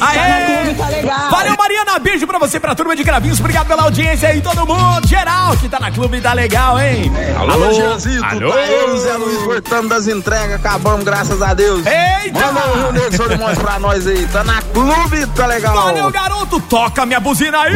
Aê! 0.00 0.30
na 0.30 0.46
clube, 0.46 0.74
tá 0.74 0.88
legal. 0.88 1.30
Valeu, 1.30 1.56
Mariana. 1.56 1.98
Beijo 1.98 2.26
pra 2.26 2.38
você, 2.38 2.60
pra 2.60 2.74
turma 2.74 2.94
de 2.94 3.02
Gravinhos. 3.02 3.40
Obrigado 3.40 3.66
pela 3.66 3.82
audiência 3.82 4.28
aí, 4.28 4.40
todo 4.40 4.66
mundo. 4.66 5.06
Geral 5.06 5.56
que 5.56 5.68
tá 5.68 5.80
na 5.80 5.90
clube, 5.90 6.20
tá 6.20 6.32
legal, 6.32 6.78
hein? 6.78 7.10
Alô, 7.38 7.72
Jeanzito, 7.72 8.24
Alô? 8.24 8.52
tá 8.52 8.58
eu 8.58 8.98
Zé 8.98 9.14
Luiz 9.14 9.42
voltando 9.42 9.88
das 9.88 10.06
entregas, 10.06 10.54
acabamos, 10.56 11.04
graças 11.04 11.40
a 11.42 11.54
Deus. 11.54 11.84
Eita! 11.86 12.38
Manda 12.40 12.68
o 12.68 12.74
Rio 12.74 12.92
Negro 12.92 13.16
Solimões 13.16 13.58
pra 13.58 13.78
nós 13.78 14.06
aí, 14.06 14.26
tá 14.26 14.44
na 14.44 14.62
clube, 14.62 15.26
tá 15.34 15.46
legal. 15.46 15.74
Valeu, 15.74 16.10
garoto. 16.10 16.60
Toca 16.60 17.06
minha 17.06 17.20
buzina 17.20 17.58
aí. 17.58 17.74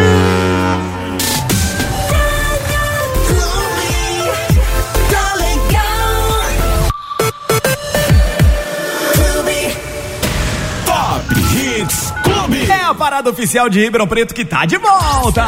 A 12.94 12.96
parada 12.96 13.28
oficial 13.28 13.68
de 13.68 13.80
Ribeirão 13.80 14.06
Preto 14.06 14.32
que 14.32 14.44
tá 14.44 14.64
de 14.64 14.76
volta. 14.78 15.44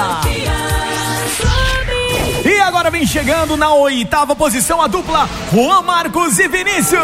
E 2.45 2.61
agora 2.61 2.91
vem 2.91 3.07
chegando 3.07 3.57
na 3.57 3.73
oitava 3.73 4.35
posição 4.35 4.83
a 4.83 4.89
dupla 4.89 5.29
Juan 5.53 5.83
Marcos 5.83 6.41
e 6.41 6.49
Vinícius. 6.49 7.01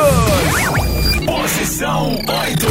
Posição 1.24 2.16
8. 2.16 2.66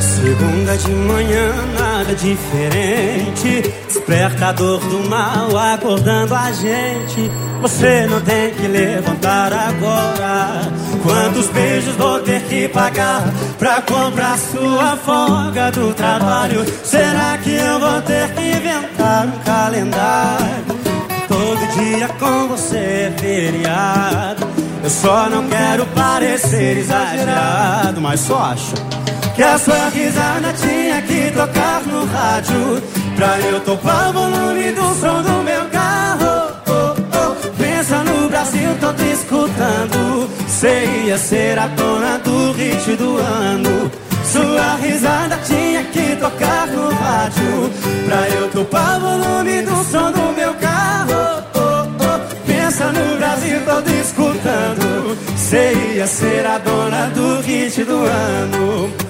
Segunda 0.00 0.76
de 0.76 0.90
manhã, 0.90 1.52
nada 1.90 2.14
diferente. 2.14 3.62
Despertador 3.86 4.78
do 4.80 5.08
mal 5.08 5.56
acordando 5.56 6.34
a 6.34 6.52
gente. 6.52 7.30
Você 7.60 8.06
não 8.06 8.20
tem 8.20 8.54
que 8.54 8.66
levantar 8.66 9.52
agora. 9.52 10.62
Quantos 11.02 11.48
beijos 11.48 11.94
vou 11.96 12.20
ter 12.20 12.42
que 12.42 12.68
pagar 12.68 13.24
pra 13.58 13.82
comprar 13.82 14.38
sua 14.38 14.96
folga 14.96 15.70
do 15.72 15.92
trabalho? 15.92 16.64
Será 16.84 17.36
que 17.42 17.50
eu 17.50 17.80
vou 17.80 18.00
ter 18.02 18.32
que 18.34 18.40
inventar 18.40 19.26
um 19.26 19.38
calendário? 19.44 20.80
Todo 21.28 21.82
dia 21.82 22.08
com 22.18 22.48
você 22.48 22.76
é 22.76 23.14
feriado. 23.18 24.46
Eu 24.82 24.90
só 24.90 25.28
não 25.28 25.46
quero 25.48 25.84
parecer 25.86 26.78
exagerado, 26.78 28.00
mas 28.00 28.20
só 28.20 28.38
acho 28.52 28.99
que 29.40 29.44
a 29.44 29.56
sua 29.56 29.88
risada 29.88 30.52
tinha 30.52 31.00
que 31.00 31.30
tocar 31.30 31.82
no 31.86 32.04
rádio. 32.04 32.82
Pra 33.16 33.40
eu 33.40 33.58
topar 33.60 34.10
o 34.10 34.12
volume 34.12 34.70
do 34.72 34.94
som 35.00 35.22
do 35.22 35.42
meu 35.42 35.64
carro. 35.70 36.52
Oh, 36.68 36.94
oh. 37.16 37.50
Pensa 37.56 38.04
no 38.04 38.28
Brasil 38.28 38.68
todo 38.78 39.00
escutando. 39.00 40.28
Você 40.46 40.84
ia 41.06 41.16
ser 41.16 41.58
a 41.58 41.68
dona 41.68 42.18
do 42.18 42.52
hit 42.52 42.96
do 42.96 43.16
ano. 43.16 43.90
Sua 44.24 44.74
risada 44.74 45.38
tinha 45.38 45.84
que 45.84 46.16
tocar 46.16 46.66
no 46.66 46.90
rádio. 46.90 47.70
Pra 48.04 48.28
eu 48.28 48.50
topar 48.50 48.98
o 48.98 49.00
volume 49.00 49.62
do 49.62 49.84
som 49.84 50.12
do 50.12 50.34
meu 50.36 50.52
carro. 50.56 51.44
Oh, 51.54 52.04
oh. 52.04 52.46
Pensa 52.46 52.92
no 52.92 53.16
Brasil 53.16 53.58
todo 53.64 53.88
escutando. 53.88 55.16
Você 55.34 55.72
ia 55.94 56.06
ser 56.06 56.44
a 56.44 56.58
dona 56.58 57.06
do 57.14 57.40
hit 57.40 57.82
do 57.84 58.04
ano 58.04 59.09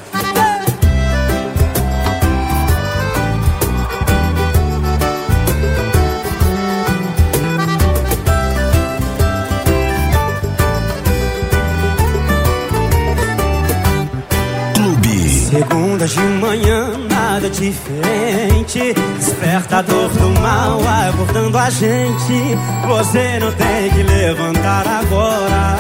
nada 17.60 17.64
diferente. 17.64 18.94
Despertador 19.18 20.08
do 20.08 20.40
mal 20.40 20.80
acordando 21.08 21.58
a 21.58 21.68
gente. 21.68 22.56
Você 22.88 23.38
não 23.38 23.52
tem 23.52 23.90
que 23.90 24.02
levantar 24.02 24.86
agora. 24.86 25.78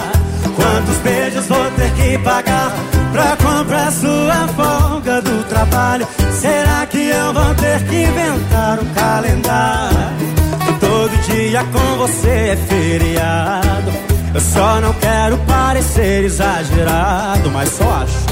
Quantos 0.54 0.96
beijos 0.98 1.46
vou 1.46 1.70
ter 1.72 1.90
que 1.94 2.18
pagar 2.18 2.72
pra 3.12 3.36
comprar 3.36 3.90
sua 3.92 4.48
folga 4.48 5.22
do 5.22 5.44
trabalho? 5.48 6.06
Será 6.38 6.86
que 6.86 7.08
eu 7.08 7.32
vou 7.32 7.54
ter 7.54 7.82
que 7.84 8.02
inventar 8.02 8.78
um 8.78 8.94
calendário. 8.94 10.30
Todo 10.78 11.10
dia 11.24 11.64
com 11.64 11.96
você 11.98 12.28
é 12.28 12.56
feriado. 12.56 13.92
Eu 14.34 14.40
só 14.40 14.80
não 14.80 14.92
quero 14.94 15.36
parecer 15.38 16.24
exagerado, 16.24 17.50
mas 17.50 17.70
só 17.70 18.02
acho 18.02 18.30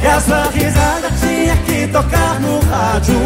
que 0.00 0.06
essa 0.06 0.50
risada 0.52 1.10
tinha 1.20 1.47
tocar 1.88 2.40
no 2.40 2.60
rádio. 2.70 3.18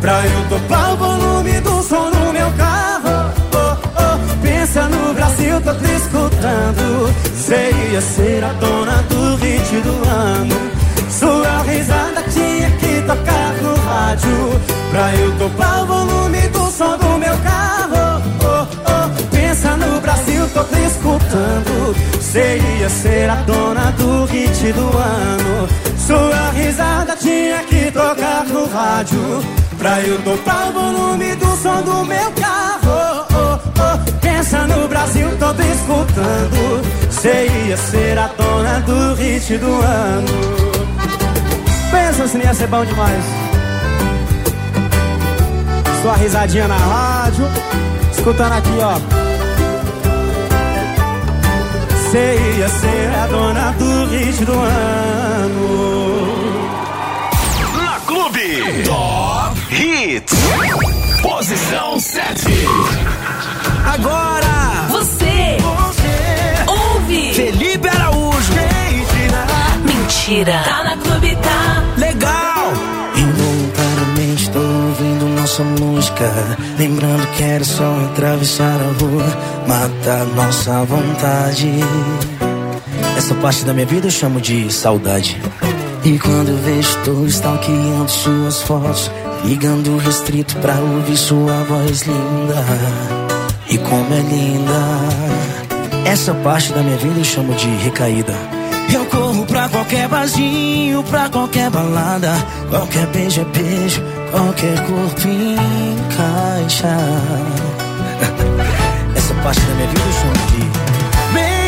Pra 0.00 0.26
eu 0.26 0.48
topar 0.48 0.92
o 0.92 0.96
volume 0.96 1.60
do 1.60 1.82
som 1.82 2.10
no 2.10 2.32
meu 2.32 2.50
carro. 2.52 3.32
Oh, 3.54 3.76
oh, 3.96 4.36
pensa 4.42 4.82
no 4.88 5.14
Brasil, 5.14 5.60
tô 5.60 5.74
te 5.74 5.90
escutando. 5.92 7.14
Você 7.34 7.70
ia 7.90 8.00
ser 8.00 8.44
a 8.44 8.52
dona 8.54 9.02
do 9.08 9.36
hit 9.36 9.80
do 9.80 10.08
ano. 10.08 10.74
Sua 11.10 11.62
risada 11.62 12.22
tinha 12.30 12.70
que 12.72 13.00
tocar 13.06 13.54
no 13.62 13.74
rádio. 13.86 14.60
Pra 14.90 15.14
eu 15.14 15.32
topar 15.38 15.82
o 15.82 15.86
volume 15.86 16.40
do 16.48 16.70
som 16.70 16.98
do 16.98 17.18
meu 17.18 17.36
carro. 17.38 18.22
Oh, 18.42 18.66
oh, 18.90 19.34
pensa 19.34 19.76
no 19.76 20.00
Brasil, 20.00 20.48
tô 20.52 20.64
te 20.64 20.80
escutando. 20.84 21.94
Você 22.20 22.60
ia 22.78 22.88
ser 22.88 23.30
a 23.30 23.36
dona 23.36 23.92
do 23.92 24.24
hit 24.26 24.72
do 24.72 24.98
ano. 24.98 25.68
Sua 26.06 26.50
risada 26.50 27.16
tinha 27.16 27.63
tocar 27.94 28.44
no 28.46 28.66
rádio. 28.66 29.44
Pra 29.78 30.00
eu 30.00 30.20
topar 30.22 30.68
o 30.68 30.72
volume 30.72 31.34
do 31.36 31.56
som 31.56 31.82
do 31.82 32.04
meu 32.04 32.32
carro. 32.32 33.26
Oh, 33.32 33.58
oh, 33.80 34.20
pensa 34.20 34.66
no 34.66 34.88
Brasil, 34.88 35.28
te 35.30 35.72
escutando. 35.72 36.82
Você 37.10 37.48
ia 37.66 37.76
ser 37.76 38.18
a 38.18 38.26
dona 38.28 38.80
do 38.80 39.14
hit 39.14 39.56
do 39.58 39.72
ano. 39.80 40.28
Pensa 41.90 42.28
se 42.28 42.36
não 42.36 42.44
ia 42.44 42.54
ser 42.54 42.66
bom 42.66 42.84
demais. 42.84 43.24
Sua 46.02 46.16
risadinha 46.16 46.68
na 46.68 46.76
rádio, 46.76 47.46
escutando 48.12 48.52
aqui, 48.52 48.78
ó. 48.80 48.98
Você 51.90 52.36
ia 52.58 52.68
ser 52.68 53.14
a 53.22 53.26
dona 53.26 53.72
do 53.78 54.06
hit 54.10 54.44
do 54.44 54.52
ano. 54.52 56.43
Top 58.84 59.58
Hits. 59.74 60.32
Posição 61.22 61.98
7. 61.98 62.44
Agora, 63.84 64.86
Você 64.90 65.56
Você, 65.58 66.70
ouve. 66.70 67.34
Felipe 67.34 67.88
Araújo. 67.88 68.52
Mentira. 69.84 70.62
Tá 70.64 70.84
na 70.84 70.96
Clube, 70.98 71.36
tá. 71.36 71.84
Legal. 71.98 72.72
Involuntariamente 73.16 74.50
tô 74.50 74.60
ouvindo 74.60 75.26
nossa 75.40 75.64
música. 75.64 76.32
Lembrando 76.78 77.26
que 77.36 77.42
era 77.42 77.64
só 77.64 77.84
atravessar 78.12 78.76
a 78.80 79.02
rua, 79.02 79.26
matar 79.66 80.24
nossa 80.26 80.84
vontade. 80.84 81.72
Essa 83.18 83.34
parte 83.34 83.64
da 83.64 83.72
minha 83.74 83.86
vida 83.86 84.06
eu 84.06 84.12
chamo 84.12 84.40
de 84.40 84.72
saudade. 84.72 85.40
E 86.04 86.18
quando 86.18 86.62
vejo, 86.62 86.98
tô 87.02 87.24
stalkeando 87.24 88.10
suas 88.10 88.60
fotos. 88.60 89.10
Ligando 89.42 89.96
restrito 89.96 90.54
pra 90.58 90.74
ouvir 90.74 91.16
sua 91.16 91.64
voz 91.64 92.02
linda. 92.02 92.62
E 93.70 93.78
como 93.78 94.12
é 94.12 94.20
linda. 94.20 96.04
Essa 96.04 96.34
parte 96.34 96.74
da 96.74 96.82
minha 96.82 96.98
vida 96.98 97.18
eu 97.18 97.24
chamo 97.24 97.54
de 97.54 97.68
recaída. 97.76 98.34
Eu 98.92 99.06
corro 99.06 99.46
pra 99.46 99.66
qualquer 99.70 100.06
barzinho, 100.06 101.02
pra 101.04 101.30
qualquer 101.30 101.70
balada. 101.70 102.34
Qualquer 102.68 103.06
beijo 103.06 103.40
é 103.40 103.44
beijo, 103.44 104.02
qualquer 104.30 104.76
corpo 104.86 105.26
encaixa. 105.26 106.98
Essa 109.16 109.34
parte 109.36 109.60
da 109.60 109.74
minha 109.74 109.88
vida 109.88 110.02
eu 110.02 110.12
chamo 110.12 110.34
de 110.52 110.83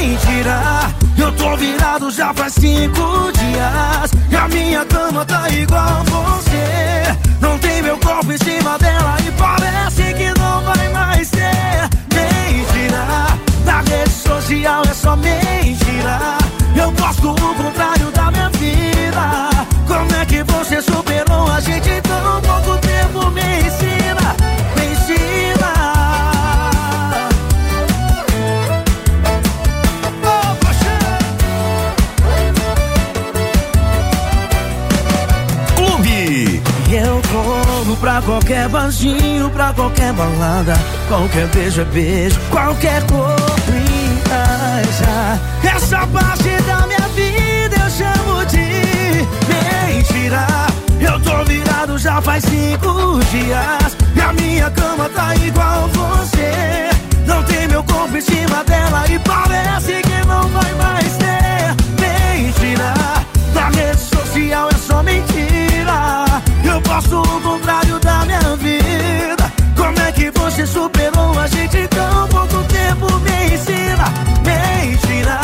Mentira, 0.07 0.95
eu 1.19 1.33
tô 1.33 1.57
virado 1.57 2.12
já 2.12 2.33
faz 2.33 2.55
cinco 2.55 3.33
dias. 3.33 4.12
E 4.31 4.37
a 4.37 4.47
minha 4.47 4.85
cama 4.85 5.25
tá 5.25 5.49
igual 5.51 6.05
você. 6.05 7.16
Não 7.40 7.59
tem 7.59 7.83
meu 7.83 7.99
corpo 7.99 8.33
em 8.33 8.38
cima 8.38 8.79
dela 8.79 9.16
e 9.27 9.33
parece 9.33 10.14
que 10.14 10.38
não 10.38 10.62
vai 10.62 10.88
mais 10.90 11.29
ter. 11.31 11.90
Mentira, 12.14 13.27
na 13.64 13.81
rede 13.81 14.11
social 14.11 14.83
é 14.88 14.95
só 14.95 15.16
mentira. 15.16 16.38
Eu 16.77 16.92
gosto 16.92 17.33
o 17.33 17.55
contrário 17.57 18.09
da 18.12 18.31
minha 18.31 18.51
vida. 18.51 19.51
Como 19.88 20.14
é 20.14 20.25
que 20.25 20.45
você 20.45 20.81
superou 20.83 21.51
a 21.51 21.59
gente 21.59 21.90
em 21.90 22.01
tão 22.03 22.40
pouco 22.42 22.79
tempo? 22.79 23.29
Me 23.33 23.42
ensina, 23.42 24.37
me 24.77 24.87
ensina. 24.92 25.65
Qualquer 38.22 38.68
barzinho, 38.68 39.50
pra 39.50 39.72
qualquer 39.72 40.12
balada. 40.12 40.74
Qualquer 41.09 41.46
beijo 41.48 41.81
é 41.81 41.85
beijo, 41.85 42.40
qualquer 42.50 43.02
corpo 43.02 43.72
encaixa. 43.72 45.40
Essa 45.62 46.07
parte 46.07 46.62
da 46.66 46.87
minha 46.87 47.09
vida 47.14 47.76
eu 47.76 47.90
chamo 47.90 48.46
de 48.46 49.26
mentira. 49.48 50.46
Eu 51.00 51.20
tô 51.20 51.44
virado 51.44 51.98
já 51.98 52.20
faz 52.22 52.44
cinco 52.44 53.18
dias. 53.31 53.96
E 54.14 54.20
a 54.20 54.33
minha 54.33 54.70
cama 54.70 55.09
tá 55.11 55.35
igual 55.37 55.88
você. 55.88 56.90
Não 57.26 57.42
tem 57.44 57.68
meu 57.68 57.83
corpo 57.85 58.16
em 58.16 58.20
cima 58.20 58.64
dela 58.64 59.05
e 59.09 59.18
parece 59.18 60.00
que 60.02 60.26
não 60.26 60.48
vai 60.48 60.72
mais 60.74 61.16
ter. 61.16 61.74
Mentira, 62.00 62.94
na 63.55 63.68
rede 63.68 64.00
social 64.00 64.68
é 64.70 64.79
só 64.79 65.02
mentira. 65.02 66.26
Eu 66.77 66.83
posso 66.83 67.23
o 67.23 67.41
contrário 67.41 67.99
da 68.01 68.23
minha 68.27 68.55
vida. 68.57 69.51
Como 69.75 69.99
é 69.99 70.12
que 70.12 70.31
você 70.33 70.67
superou 70.67 71.39
a 71.39 71.47
gente 71.47 71.79
em 71.79 71.87
tão 71.87 72.29
pouco 72.29 72.62
tempo? 72.65 73.07
Me 73.21 73.55
ensina, 73.55 74.05
mentira. 74.45 75.41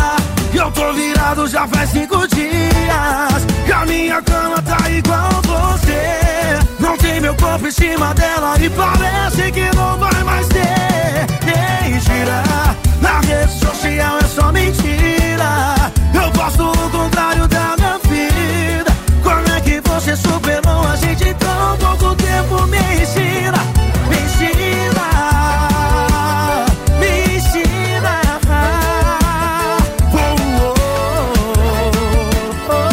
Eu 0.52 0.70
tô 0.72 0.92
virado 0.92 1.46
já 1.48 1.66
faz 1.66 1.88
cinco 1.88 2.28
dias. 2.28 3.46
E 3.66 3.72
a 3.72 3.86
minha 3.86 4.20
cama 4.20 4.60
tá 4.60 4.90
igual 4.90 5.30
você. 5.42 6.58
Não 6.78 6.98
tem 6.98 7.18
meu 7.18 7.34
corpo 7.36 7.66
em 7.66 7.72
cima 7.72 8.12
dela 8.12 8.54
e 8.60 8.68
parece 8.68 9.50
que 9.52 9.74
não 9.74 9.96
vai 9.96 10.24
mais 10.24 10.46
ter. 10.48 11.26
Mentira, 11.46 12.42
na 13.00 13.20
rede 13.20 13.52
social 13.58 14.18
é 14.18 14.24
só 14.26 14.52
mentira. 14.52 15.76
Eu 16.12 16.30
posso 16.32 16.70
o 16.70 16.90
contrário 16.90 17.48
da 17.48 17.74
minha 17.78 17.98
vida. 18.00 18.92
Como 19.22 19.56
é 19.56 19.60
que 19.62 19.80
você 19.80 20.14
superou 20.14 20.61
pouco 21.96 22.14
tempo? 22.16 22.66
Me 22.66 22.78
ensina, 22.78 23.58
me 24.08 24.16
ensina, 24.16 25.06
me 26.98 27.10
ensina. 27.36 28.14
Oh, 30.14 30.36
oh, 32.70 32.84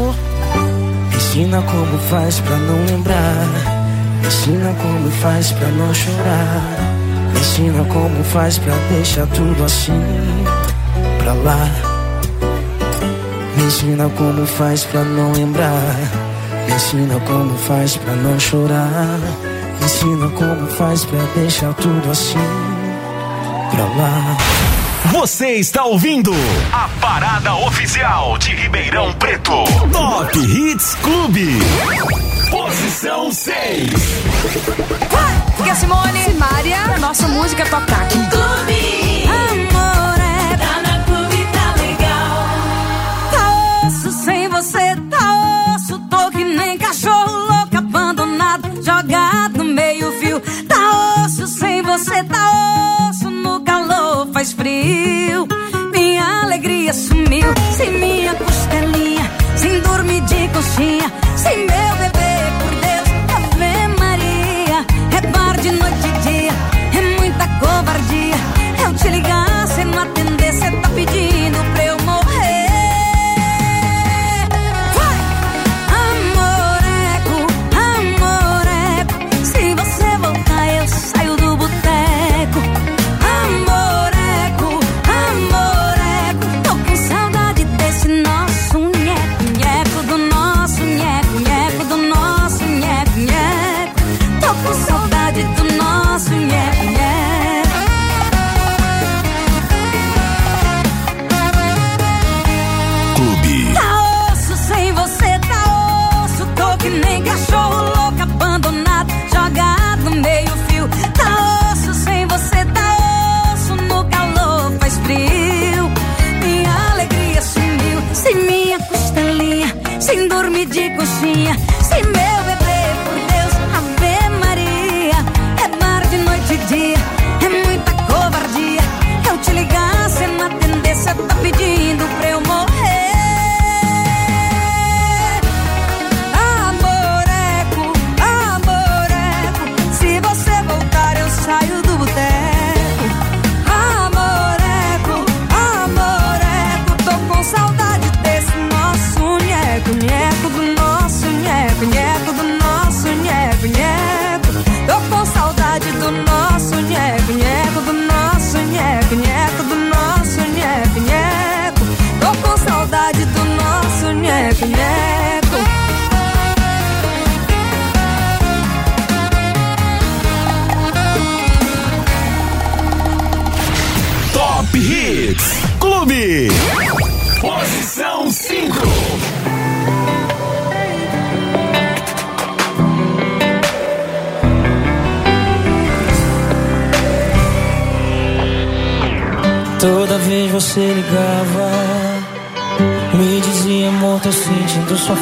oh. 0.00 0.14
Me 1.10 1.16
ensina 1.16 1.62
como 1.62 1.98
faz 2.10 2.40
pra 2.40 2.56
não 2.56 2.84
lembrar. 2.86 3.46
Me 4.20 4.26
ensina 4.26 4.74
como 4.82 5.10
faz 5.10 5.52
pra 5.52 5.68
não 5.68 5.94
chorar. 5.94 6.62
Me 7.32 7.40
ensina 7.40 7.84
como 7.84 8.24
faz 8.24 8.58
pra 8.58 8.74
deixar 8.90 9.26
tudo 9.28 9.64
assim 9.64 10.02
pra 11.18 11.34
lá. 11.34 11.95
Me 13.66 13.72
ensina 13.72 14.08
como 14.10 14.46
faz 14.46 14.84
pra 14.84 15.02
não 15.02 15.32
lembrar. 15.32 15.96
Me 16.68 16.72
ensina 16.72 17.18
como 17.26 17.58
faz 17.58 17.96
pra 17.96 18.14
não 18.14 18.38
chorar. 18.38 19.18
Me 19.80 19.84
ensina 19.84 20.28
como 20.28 20.68
faz 20.68 21.04
pra 21.04 21.18
deixar 21.34 21.74
tudo 21.74 22.08
assim 22.08 22.38
pra 23.72 23.82
lá. 23.82 24.36
Você 25.10 25.54
está 25.54 25.84
ouvindo 25.84 26.32
a 26.72 26.88
parada 27.00 27.56
oficial 27.56 28.38
de 28.38 28.54
Ribeirão 28.54 29.12
Preto. 29.14 29.64
Top 29.90 30.38
Hits 30.38 30.94
Clube. 31.02 31.58
Posição 32.48 33.32
6. 33.32 33.90
Porque 35.56 35.70
a 35.70 35.74
Simone, 35.74 36.22
Simária, 36.22 36.98
nossa 36.98 37.26
música 37.26 37.64
aqui. 37.64 38.30
Clube. 38.30 39.05
God. 49.08 49.45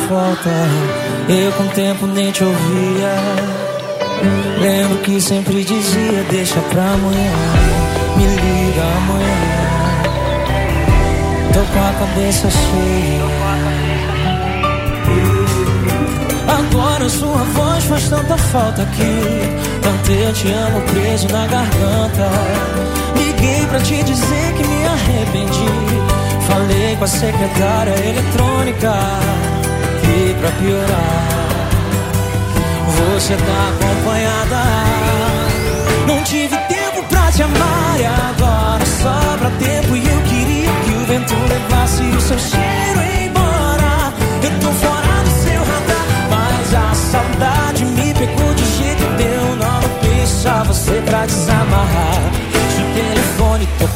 Falta. 0.08 0.50
Eu 1.28 1.52
com 1.52 1.64
o 1.64 1.68
tempo 1.68 2.06
nem 2.06 2.30
te 2.30 2.44
ouvia. 2.44 3.12
Lembro 4.60 4.98
que 4.98 5.20
sempre 5.20 5.64
dizia, 5.64 6.24
deixa 6.30 6.60
pra 6.70 6.82
amanhã, 6.82 7.32
me 8.16 8.24
liga 8.24 8.82
amanhã. 8.96 9.64
Tô 11.52 11.60
com 11.60 11.80
a 11.80 11.92
cabeça 11.98 12.50
cheia. 12.50 13.24
Agora 16.46 17.08
sua 17.08 17.42
voz 17.54 17.84
faz 17.84 18.08
tanta 18.08 18.36
falta 18.36 18.82
aqui. 18.82 19.20
Tanto 19.82 20.12
eu 20.12 20.32
te 20.32 20.48
amo 20.48 20.80
preso 20.82 21.28
na 21.28 21.46
garganta. 21.46 22.30
Liguei 23.16 23.66
pra 23.66 23.80
te 23.80 24.02
dizer 24.02 24.54
que 24.56 24.66
me 24.66 24.86
arrependi. 24.86 26.14
Falei 26.46 26.96
com 26.96 27.04
a 27.04 27.08
secretária 27.08 27.94
eletrônica. 28.08 28.92
Pra 30.14 30.50
piorar, 30.53 31.68
você 32.87 33.35
tá 33.35 33.68
acompanhada. 33.70 34.62
Não 36.07 36.22
tive 36.22 36.57
tempo 36.68 37.03
pra 37.09 37.33
te 37.33 37.42
amar 37.42 37.98
e 37.98 38.05
agora 38.07 38.85
sobra 38.87 39.50
tempo. 39.59 39.96
E 39.96 40.07
eu 40.07 40.22
queria 40.22 40.70
que 40.85 40.90
o 40.92 41.07
vento 41.07 41.35
levasse 41.48 42.03
o 42.03 42.20
seu 42.20 42.38
cheiro 42.38 42.63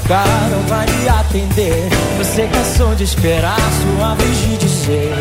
tocar, 0.08 0.48
não 0.50 0.62
vai 0.62 0.86
me 0.86 1.08
atender. 1.08 1.88
Você 2.16 2.48
cansou 2.48 2.94
de 2.94 3.04
esperar 3.04 3.58
sua 3.82 4.14
vez 4.14 4.38
de 4.38 4.56
dizer: 4.56 5.14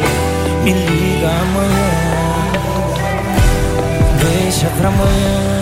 Me 0.63 0.71
liga 0.71 1.27
amanhã. 1.27 1.91
Deixa 4.23 4.67
pra 4.67 4.87
amanhã. 4.87 5.57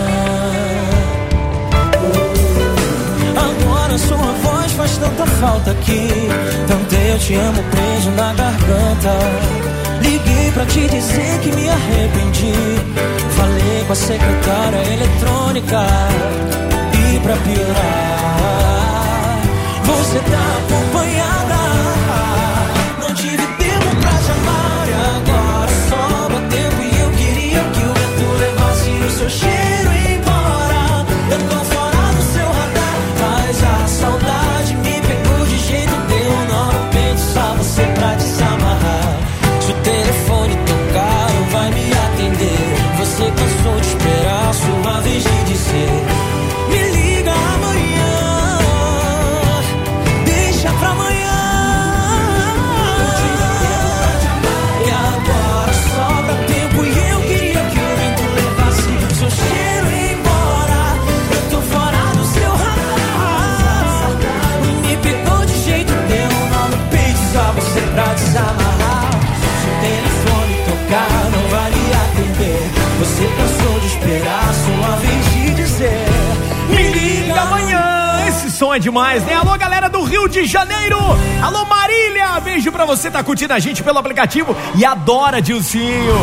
Agora 3.36 3.98
sua 3.98 4.16
voz 4.16 4.72
faz 4.72 4.96
tanta 4.96 5.26
falta 5.26 5.72
aqui. 5.72 6.08
Tanto 6.68 6.94
eu 6.94 7.18
te 7.18 7.34
amo 7.34 7.62
preso 7.64 8.10
na 8.12 8.32
garganta. 8.34 9.18
Liguei 10.02 10.50
pra 10.52 10.64
te 10.66 10.86
dizer 10.88 11.40
que 11.40 11.50
me 11.52 11.68
arrependi. 11.68 12.54
Falei 13.36 13.84
com 13.86 13.92
a 13.92 13.96
secretária 13.96 14.92
eletrônica. 14.94 15.86
E 17.14 17.18
pra 17.20 17.36
piorar, 17.36 19.15
você 19.86 20.18
tá 20.18 20.44
acompanhada. 20.58 21.58
Não 23.00 23.14
tive 23.14 23.46
tempo 23.58 23.96
pra 24.00 24.10
te 24.18 24.30
amar. 24.32 24.88
E 24.88 24.92
agora 25.16 25.72
sobra 25.88 26.40
tempo. 26.48 26.82
E 26.82 27.00
eu 27.00 27.10
queria 27.12 27.60
que 27.70 27.80
o 27.80 27.94
vento 27.94 28.26
levasse 28.38 28.90
o 28.90 29.10
seu 29.10 29.30
cheiro 29.30 29.75
demais, 78.86 79.24
né? 79.24 79.34
Alô, 79.34 79.58
galera 79.58 79.88
do 79.88 80.00
Rio 80.04 80.28
de 80.28 80.44
Janeiro. 80.44 80.96
Alô, 81.42 81.64
Marília. 81.64 82.38
Beijo 82.38 82.70
pra 82.70 82.84
você, 82.84 83.10
tá 83.10 83.20
curtindo 83.20 83.52
a 83.52 83.58
gente 83.58 83.82
pelo 83.82 83.98
aplicativo 83.98 84.56
e 84.76 84.84
adora 84.84 85.42
Dilcinho. 85.42 86.14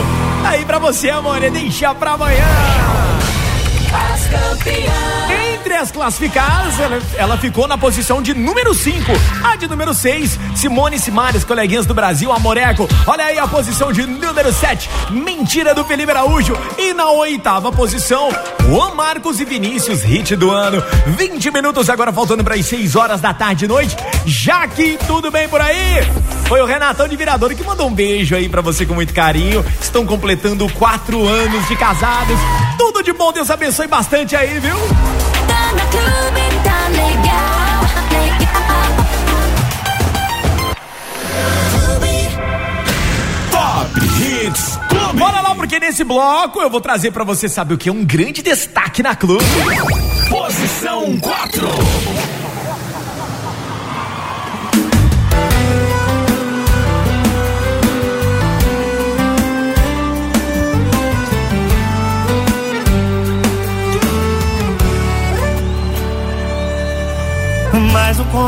Aí 0.46 0.64
pra 0.64 0.80
você, 0.80 1.10
amor, 1.10 1.42
deixar 1.42 1.94
pra 1.94 2.12
amanhã. 2.12 2.48
As 3.92 4.28
campeãs. 4.28 5.33
As 5.74 5.92
classificadas, 5.92 6.80
ela, 6.80 7.02
ela 7.18 7.38
ficou 7.38 7.68
na 7.68 7.78
posição 7.78 8.22
de 8.22 8.34
número 8.34 8.74
5. 8.74 9.12
A 9.44 9.58
de 9.58 9.68
número 9.68 9.94
6, 9.94 10.40
Simone 10.56 10.98
Simares, 10.98 11.44
coleguinhas 11.44 11.86
do 11.86 11.94
Brasil, 11.94 12.32
Amoreco. 12.32 12.88
Olha 13.06 13.26
aí 13.26 13.38
a 13.38 13.46
posição 13.46 13.92
de 13.92 14.06
número 14.06 14.54
7, 14.54 14.90
Mentira 15.10 15.76
do 15.76 15.84
Felipe 15.84 16.10
Araújo. 16.10 16.58
E 16.78 16.94
na 16.94 17.10
oitava 17.12 17.70
posição, 17.70 18.30
Juan 18.62 18.94
Marcos 18.96 19.42
e 19.42 19.46
Vinícius, 19.46 20.04
hit 20.04 20.38
do 20.38 20.52
ano. 20.52 20.82
20 21.18 21.52
minutos 21.52 21.90
agora 21.90 22.14
faltando 22.14 22.46
para 22.46 22.56
as 22.56 22.66
6 22.66 22.96
horas 22.96 23.20
da 23.20 23.34
tarde 23.34 23.66
e 23.66 23.68
noite. 23.68 23.98
Jaque, 24.26 24.98
tudo 25.06 25.30
bem 25.32 25.50
por 25.50 25.60
aí? 25.60 26.02
Foi 26.48 26.62
o 26.62 26.66
Renatão 26.66 27.10
de 27.10 27.18
Viradouro 27.18 27.54
que 27.56 27.64
mandou 27.64 27.88
um 27.88 27.94
beijo 27.94 28.36
aí 28.36 28.48
para 28.48 28.62
você 28.62 28.86
com 28.86 28.94
muito 28.94 29.14
carinho. 29.14 29.66
Estão 29.82 30.06
completando 30.06 30.70
quatro 30.74 31.28
anos 31.28 31.68
de 31.68 31.76
casados. 31.76 32.40
Tudo 32.78 33.04
de 33.04 33.12
bom, 33.12 33.34
Deus 33.34 33.50
abençoe 33.50 33.88
bastante 33.88 34.34
aí, 34.34 34.60
viu? 34.60 35.33
Clube, 35.94 36.46
tá 36.64 36.88
legal, 36.90 37.84
Top 43.52 44.00
Hits 44.20 44.80
Clube. 44.90 45.20
Bora 45.20 45.42
lá, 45.42 45.56
porque 45.56 45.80
nesse 45.80 46.04
bloco 46.04 46.62
eu 46.62 46.70
vou 46.70 46.82
trazer 46.82 47.12
pra 47.12 47.24
você 47.24 47.48
saber 47.48 47.76
o 47.76 47.78
que 47.78 47.90
é 47.90 47.92
um 47.92 48.04
grande 48.04 48.42
destaque 48.42 49.04
na 49.04 49.16
clube. 49.16 49.46
Posição 50.30 51.18
4. 51.20 52.33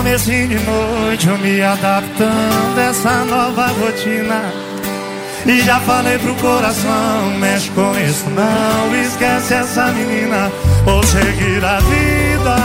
Comecinho 0.05 0.47
de 0.49 0.59
noite, 0.59 1.27
eu 1.27 1.37
me 1.39 1.63
adaptando 1.63 2.77
a 2.77 2.83
essa 2.83 3.25
nova 3.25 3.65
rotina. 3.69 4.53
E 5.47 5.61
já 5.61 5.79
falei 5.79 6.19
pro 6.19 6.35
coração, 6.35 7.31
mexe 7.39 7.71
com 7.71 7.91
isso 7.99 8.29
não, 8.29 9.01
esquece 9.01 9.55
essa 9.55 9.87
menina, 9.87 10.51
vou 10.83 11.01
seguir 11.03 11.65
a 11.65 11.79
vida, 11.79 12.55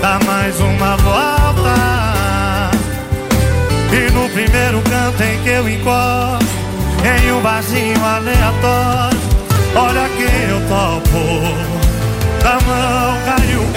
dá 0.00 0.20
mais 0.24 0.58
uma 0.60 0.96
volta. 0.98 2.70
E 3.92 4.12
no 4.12 4.28
primeiro 4.28 4.80
canto 4.82 5.20
em 5.20 5.42
que 5.42 5.48
eu 5.48 5.68
encosto, 5.68 6.46
em 7.02 7.32
um 7.32 7.40
barzinho 7.40 8.04
aleatório, 8.04 9.18
olha 9.74 10.08
quem 10.10 10.48
eu 10.48 10.60
topo, 10.68 11.40
da 12.40 12.52
mão 12.60 13.18
caiu 13.26 13.73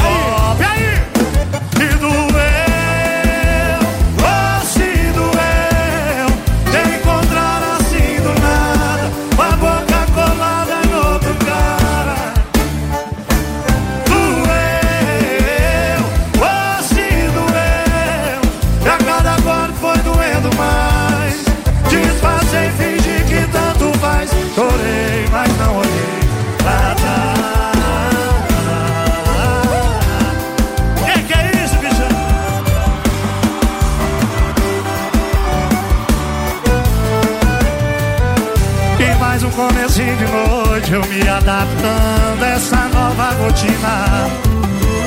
adaptando 41.38 42.43
essa 42.43 42.76
nova 42.93 43.32
rotina. 43.43 44.28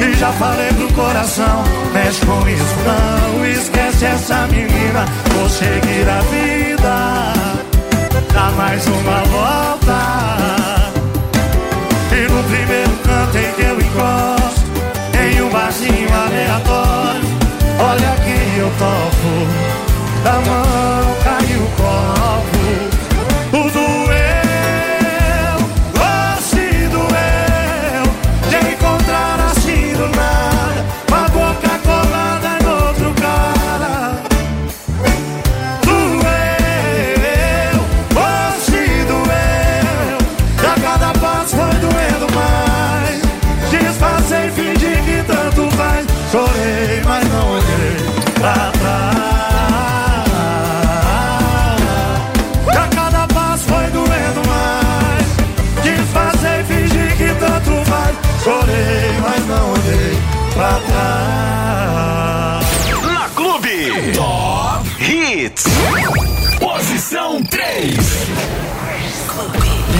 E 0.00 0.14
já 0.14 0.32
falei 0.32 0.72
pro 0.72 0.90
coração 0.94 1.62
Mexe 1.92 2.24
com 2.24 2.48
isso 2.48 2.76
não 2.86 3.44
Esquece 3.44 4.06
essa 4.06 4.46
menina 4.46 5.04
Vou 5.34 5.48
seguir 5.48 6.08
a 6.08 6.20
vida. 6.22 7.32
Dá 8.32 8.50
mais 8.56 8.86
uma 8.86 9.22
volta. 9.24 10.90
E 12.12 12.32
no 12.32 12.42
primeiro 12.44 12.90
canto 13.04 13.36
em 13.36 13.52
que 13.52 13.62
eu 13.62 13.78
encosto 13.78 14.70
Em 15.22 15.42
um 15.42 15.50
barzinho 15.50 16.08
aleatório 16.14 17.28
Olha 17.78 18.16
quem 18.24 18.58
eu 18.58 18.72
topo. 18.78 19.70
Da 20.24 20.32
mão 20.32 21.16
caiu 21.24 21.60
o 21.60 21.70
copo 21.76 22.19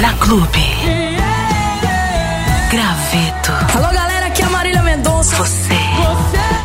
Na 0.00 0.14
Clube. 0.14 0.66
Graveto. 2.70 3.76
Alô, 3.76 3.92
galera, 3.92 4.26
aqui 4.26 4.40
é 4.42 4.44
a 4.46 4.48
Marília 4.50 4.82
Mendonça. 4.82 5.36
Você. 5.36 5.78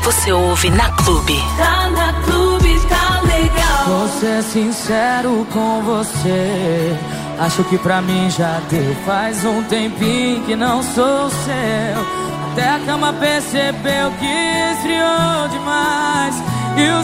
Você 0.04 0.32
ouve 0.32 0.70
na 0.70 0.90
Clube. 0.92 1.38
tá 1.58 1.90
na 1.90 2.14
clube, 2.24 2.80
tá 2.88 3.22
legal. 3.24 3.86
Vou 3.88 4.08
ser 4.20 4.44
sincero 4.44 5.46
com 5.52 5.82
você. 5.82 6.98
Acho 7.40 7.64
que 7.66 7.78
pra 7.78 8.02
mim 8.02 8.30
já 8.30 8.62
deu. 8.70 8.96
Faz 9.06 9.44
um 9.44 9.64
tempinho 9.64 10.44
que 10.46 10.56
não 10.56 10.82
sou 10.82 11.30
seu. 11.30 12.26
Até 12.52 12.70
a 12.70 12.80
cama 12.86 13.12
percebeu 13.14 14.12
que 14.20 14.72
esfriou 14.74 15.48
demais. 15.50 16.36
E 16.78 16.90
o 16.90 17.04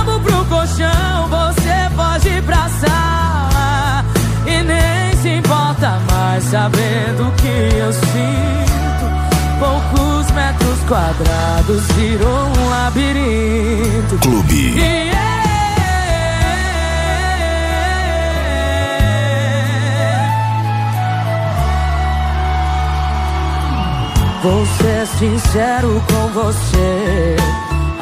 Chamo 0.00 0.20
pro 0.20 0.44
colchão, 0.46 1.28
você 1.28 1.94
pode 1.94 2.28
ir 2.28 2.42
pra 2.42 2.68
sala. 2.68 4.04
E 4.46 4.62
nem 4.62 5.16
se 5.20 5.28
importa 5.28 5.98
mais 6.10 6.44
saber 6.44 7.12
do 7.16 7.30
que 7.32 7.76
eu 7.76 7.92
sinto. 7.92 8.10
Poucos 9.58 10.30
metros 10.32 10.78
quadrados 10.88 11.82
virou 11.92 12.46
um 12.46 12.70
labirinto. 12.70 14.18
Clube. 14.22 14.78
E 14.78 15.10
Vou 24.42 24.64
ser 24.64 25.06
sincero 25.18 26.02
com 26.08 26.28
você. 26.28 27.36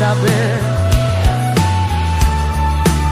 Saber. 0.00 0.58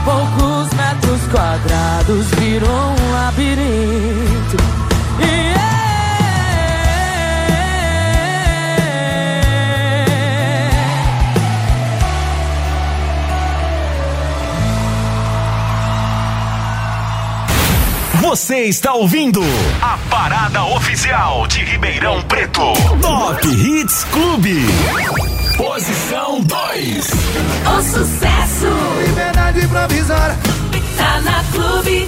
Poucos 0.03 0.73
metros 0.73 1.21
quadrados 1.31 2.25
virou 2.31 2.71
um 2.71 3.11
labirinto. 3.13 4.57
E 5.21 5.59
Você 18.19 18.63
está 18.65 18.93
ouvindo 18.93 19.41
a 19.81 19.95
parada 20.09 20.63
oficial 20.63 21.45
de 21.45 21.63
Ribeirão 21.63 22.23
Preto. 22.23 22.73
Top 22.99 23.47
Hits 23.47 24.05
Clube. 24.05 25.28
Posição 25.59 26.39
2. 26.39 27.07
O 27.67 27.81
sucesso 27.81 28.67
Liberdade 29.05 29.67
provisória. 29.67 30.37
tá 30.95 31.19
na 31.19 31.43
clube. 31.51 32.07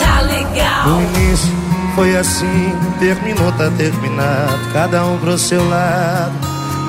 Tá 0.00 0.20
legal. 0.22 0.88
No 0.88 1.00
início 1.00 1.52
foi 1.94 2.16
assim, 2.16 2.74
terminou, 2.98 3.52
tá 3.52 3.70
terminado. 3.78 4.58
Cada 4.72 5.06
um 5.06 5.16
pro 5.18 5.38
seu 5.38 5.64
lado, 5.68 6.32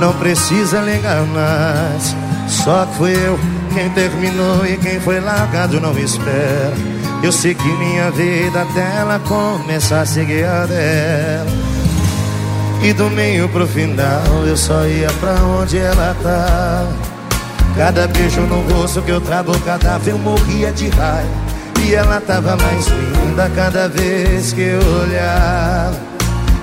não 0.02 0.12
precisa 0.14 0.82
ligar 0.82 1.22
mais. 1.28 2.16
Só 2.48 2.88
que 2.88 2.96
fui 2.98 3.12
eu 3.12 3.40
quem 3.72 3.88
terminou 3.92 4.66
e 4.66 4.78
quem 4.78 5.00
foi 5.00 5.20
largado 5.20 5.80
não 5.80 5.96
espera. 5.96 6.74
Eu 7.22 7.32
segui 7.32 7.72
minha 7.74 8.10
vida 8.10 8.64
até 8.64 8.98
ela 8.98 9.20
começar 9.20 10.02
a 10.02 10.06
seguir 10.08 10.46
a 10.46 10.66
dela. 10.66 11.73
E 12.84 12.92
do 12.92 13.10
meio 13.10 13.48
pro 13.48 13.66
final 13.66 14.22
eu 14.46 14.58
só 14.58 14.86
ia 14.86 15.08
pra 15.22 15.36
onde 15.36 15.78
ela 15.78 16.14
tá. 16.22 16.86
Cada 17.78 18.08
beijo 18.08 18.42
no 18.42 18.60
rosto 18.74 19.02
que 19.02 19.10
eu 19.10 19.22
travo, 19.22 19.58
cada 19.62 19.98
vez 20.00 20.10
eu 20.10 20.18
morria 20.18 20.70
de 20.74 20.90
raiva. 20.90 21.30
E 21.82 21.96
ela 21.96 22.20
tava 22.20 22.58
mais 22.58 22.86
linda 22.88 23.50
cada 23.56 23.88
vez 23.88 24.52
que 24.52 24.62
eu 24.62 24.82
olhava. 25.02 25.98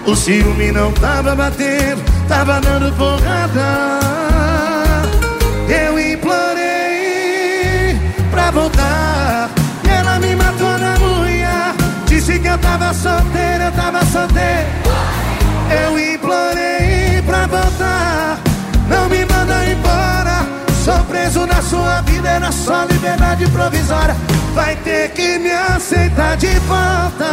O 0.07 0.15
ciúme 0.15 0.71
não 0.71 0.93
tava 0.93 1.35
batendo, 1.35 2.03
tava 2.29 2.61
dando 2.61 2.95
porrada. 2.97 3.99
Eu 5.69 5.99
implorei 5.99 7.99
pra 8.31 8.51
voltar. 8.51 9.49
E 9.85 9.89
ela 9.89 10.19
me 10.19 10.37
matou 10.37 10.79
na 10.79 10.99
unha. 11.19 11.75
Disse 12.07 12.39
que 12.39 12.47
eu 12.47 12.59
tava 12.59 12.93
solteiro, 12.93 13.65
eu 13.65 13.73
tava 13.73 14.05
solteiro. 14.05 14.69
Eu 15.71 15.99
implorei 15.99 17.23
pra 17.25 17.47
voltar. 17.47 18.39
Não 18.89 19.09
me 19.09 19.25
manda 19.25 19.65
embora. 19.67 20.47
Sou 20.85 20.99
preso 21.05 21.47
na 21.47 21.63
sua 21.63 22.01
vida, 22.03 22.29
era 22.29 22.51
só 22.51 22.85
liberdade 22.85 23.47
provisória. 23.51 24.17
Vai 24.55 24.75
ter 24.77 25.11
que 25.11 25.39
me 25.39 25.51
aceitar 25.51 26.37
de 26.37 26.59
volta. 26.61 27.33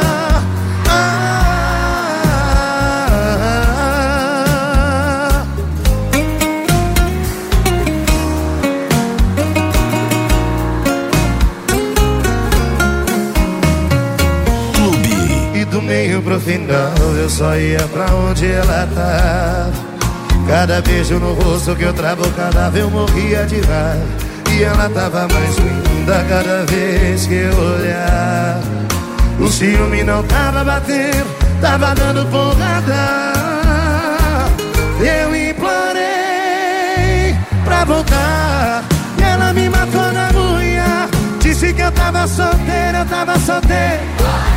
Ah, 0.89 1.66
meio 15.87 16.21
pro 16.21 16.39
final 16.39 16.93
eu 17.17 17.27
só 17.29 17.55
ia 17.55 17.79
pra 17.87 18.05
onde 18.13 18.45
ela 18.45 18.87
tava. 18.93 19.71
Cada 20.47 20.81
beijo 20.81 21.17
no 21.17 21.33
rosto 21.33 21.75
que 21.75 21.83
eu 21.83 21.93
vez 21.93 22.29
eu 22.77 22.91
morria 22.91 23.45
de 23.45 23.61
raiva. 23.61 24.05
E 24.51 24.63
ela 24.63 24.89
tava 24.89 25.27
mais 25.27 25.57
linda 25.57 26.25
cada 26.27 26.65
vez 26.65 27.25
que 27.25 27.35
eu 27.35 27.57
olhava. 27.57 28.61
O 29.39 29.47
ciúme 29.47 30.03
não 30.03 30.23
tava 30.23 30.63
batendo, 30.63 31.27
tava 31.61 31.95
dando 31.95 32.25
porrada. 32.29 33.33
Eu 34.99 35.35
implorei 35.35 37.35
pra 37.63 37.85
voltar. 37.85 38.83
E 39.19 39.23
ela 39.23 39.53
me 39.53 39.69
matou 39.69 40.11
na 40.11 40.31
unha. 40.37 41.07
Disse 41.39 41.73
que 41.73 41.81
eu 41.81 41.91
tava 41.91 42.27
solteiro, 42.27 42.97
eu 42.97 43.05
tava 43.05 43.39
solteiro. 43.39 44.56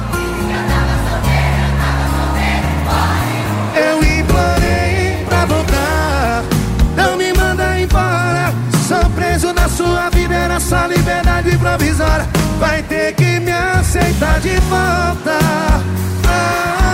Preso 9.41 9.53
na 9.55 9.67
sua 9.67 10.09
vida, 10.11 10.35
era 10.35 10.59
só 10.59 10.85
liberdade 10.85 11.57
provisória. 11.57 12.27
Vai 12.59 12.83
ter 12.83 13.15
que 13.15 13.39
me 13.39 13.51
aceitar 13.51 14.39
de 14.39 14.55
volta. 14.69 15.39
Ah, 16.27 16.93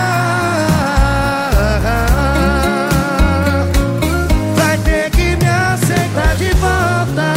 vai 4.55 4.77
ter 4.77 5.11
que 5.11 5.35
me 5.35 5.45
aceitar 5.45 6.35
de 6.37 6.49
volta. 6.53 7.33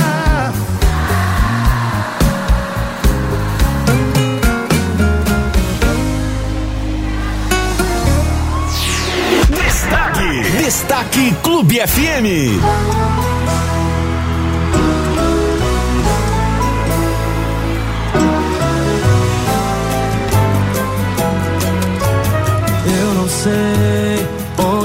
Destaque. 9.49 10.43
Destaque 10.63 11.35
Clube 11.43 11.81
FM. 11.81 12.61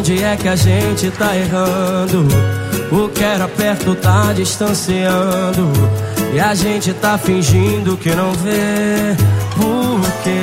Onde 0.05 0.23
é 0.23 0.35
que 0.35 0.47
a 0.47 0.55
gente 0.55 1.09
tá 1.09 1.35
errando. 1.35 2.27
O 2.91 3.09
que 3.09 3.23
era 3.23 3.47
perto 3.47 3.95
tá 3.95 4.33
distanciando. 4.33 5.71
E 6.31 6.39
a 6.39 6.53
gente 6.53 6.93
tá 6.93 7.17
fingindo 7.17 7.97
que 7.97 8.13
não 8.13 8.31
vê. 8.33 9.15
Porque 9.55 10.37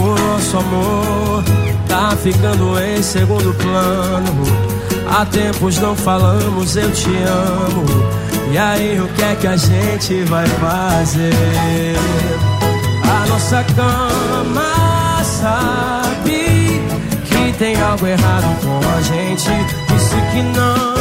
o 0.00 0.18
nosso 0.18 0.56
amor 0.56 1.44
tá 1.86 2.16
ficando 2.16 2.80
em 2.80 3.02
segundo 3.02 3.52
plano. 3.52 4.42
Há 5.10 5.26
tempos 5.26 5.78
não 5.78 5.94
falamos, 5.94 6.74
eu 6.74 6.90
te 6.90 7.10
amo. 7.10 7.84
E 8.50 8.56
aí, 8.56 8.98
o 8.98 9.08
que 9.08 9.22
é 9.24 9.34
que 9.34 9.46
a 9.46 9.56
gente 9.58 10.24
vai 10.24 10.46
fazer? 10.46 11.34
A 13.02 13.26
nossa 13.26 13.62
cama 13.76 14.78
que 15.38 15.87
tem 17.58 17.74
algo 17.80 18.06
errado 18.06 18.60
com 18.62 18.78
a 18.88 19.02
gente. 19.02 19.50
Disse 19.88 20.16
que 20.32 20.42
não 20.56 20.98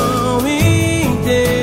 onde 1.27 1.56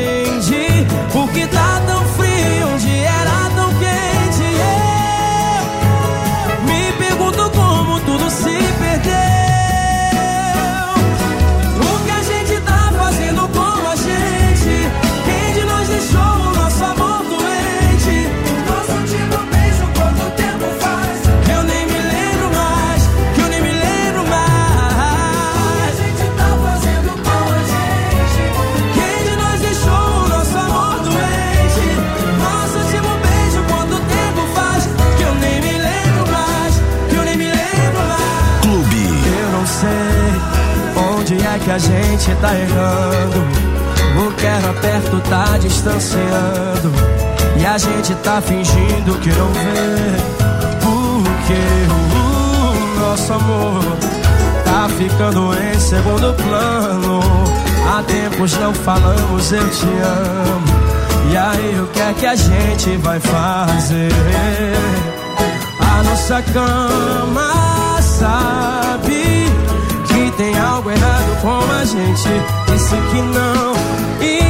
a 41.75 41.79
gente 41.79 42.33
tá 42.37 42.55
errando. 42.55 43.41
O 44.17 44.33
que 44.35 44.47
era 44.47 44.73
perto 44.75 45.21
tá 45.29 45.59
distanciando. 45.59 46.93
E 47.57 47.67
a 47.67 47.77
gente 47.77 48.15
tá 48.17 48.41
fingindo 48.41 49.19
que 49.19 49.31
não 49.31 49.49
vê. 49.53 50.15
Porque 50.81 51.61
o 51.91 53.01
nosso 53.01 53.33
amor 53.33 53.83
tá 54.65 54.89
ficando 54.97 55.53
em 55.53 55.81
segundo 55.81 56.33
plano. 56.35 57.21
Há 57.89 58.03
tempos 58.05 58.57
não 58.59 58.73
falamos, 58.73 59.51
eu 59.51 59.69
te 59.71 59.85
amo. 59.85 61.33
E 61.33 61.37
aí, 61.37 61.81
o 61.81 61.87
que 61.89 62.01
é 62.01 62.15
que 62.15 62.27
a 62.27 62.37
gente 62.37 62.97
vai 62.99 63.19
fazer? 63.19 64.13
A 65.81 66.03
nossa 66.05 66.41
cama 66.41 67.54
algo 70.85 70.91
errado 70.91 71.41
com 71.41 71.73
a 71.73 71.85
gente. 71.85 72.29
Disse 72.67 72.97
que 73.11 73.23
não 73.23 73.75
entende 74.21 74.44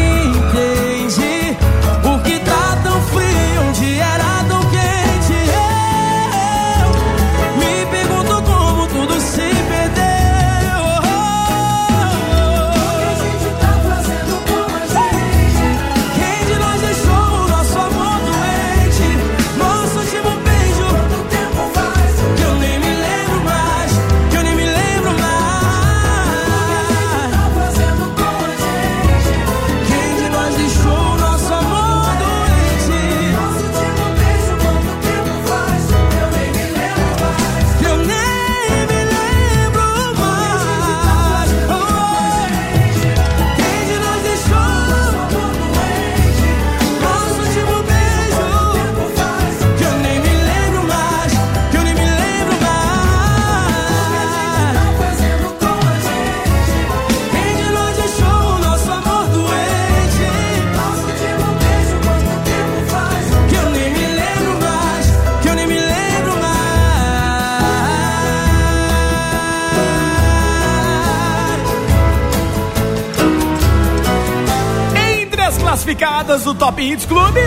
classificadas 75.84 76.44
do 76.44 76.54
Top 76.54 76.82
Hits 76.82 77.04
Clube, 77.04 77.40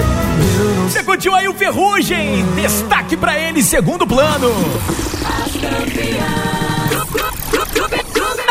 você 0.83 1.03
curtiu 1.03 1.33
aí 1.33 1.47
o 1.47 1.53
Ferrugem. 1.53 2.45
Destaque 2.55 3.17
pra 3.17 3.37
ele, 3.37 3.63
segundo 3.63 4.05
plano. 4.05 4.53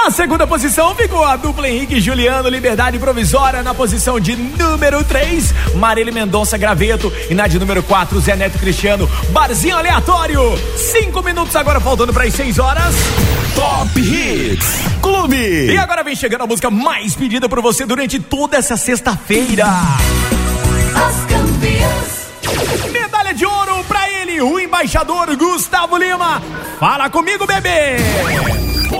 Na 0.06 0.10
segunda 0.12 0.46
posição 0.46 0.94
ficou 0.94 1.24
a 1.24 1.34
dupla 1.34 1.68
Henrique 1.68 1.96
e 1.96 2.00
Juliano, 2.00 2.48
Liberdade 2.48 2.96
Provisória. 2.96 3.60
Na 3.64 3.74
posição 3.74 4.20
de 4.20 4.36
número 4.36 5.02
3, 5.02 5.52
Marília 5.74 6.12
Mendonça 6.12 6.56
Graveto. 6.56 7.12
E 7.28 7.34
na 7.34 7.48
de 7.48 7.58
número 7.58 7.82
4, 7.82 8.20
Zé 8.20 8.36
Neto 8.36 8.56
Cristiano, 8.56 9.10
Barzinho 9.30 9.76
Aleatório. 9.76 10.40
Cinco 10.76 11.24
minutos 11.24 11.56
agora 11.56 11.80
faltando 11.80 12.12
para 12.12 12.22
as 12.22 12.34
6 12.34 12.56
horas. 12.60 12.94
Top 13.56 14.00
Hits 14.00 14.76
Clube. 15.02 15.72
E 15.72 15.76
agora 15.76 16.04
vem 16.04 16.14
chegando 16.14 16.42
a 16.42 16.46
música 16.46 16.70
mais 16.70 17.16
pedida 17.16 17.48
por 17.48 17.60
você 17.60 17.84
durante 17.84 18.20
toda 18.20 18.56
essa 18.56 18.76
sexta-feira. 18.76 19.66
Medalha 22.92 23.34
de 23.34 23.44
ouro 23.44 23.82
pra 23.88 24.08
ele, 24.08 24.40
o 24.40 24.60
embaixador 24.60 25.34
Gustavo 25.34 25.96
Lima. 25.96 26.40
Fala 26.78 27.10
comigo, 27.10 27.44
bebê. 27.44 27.96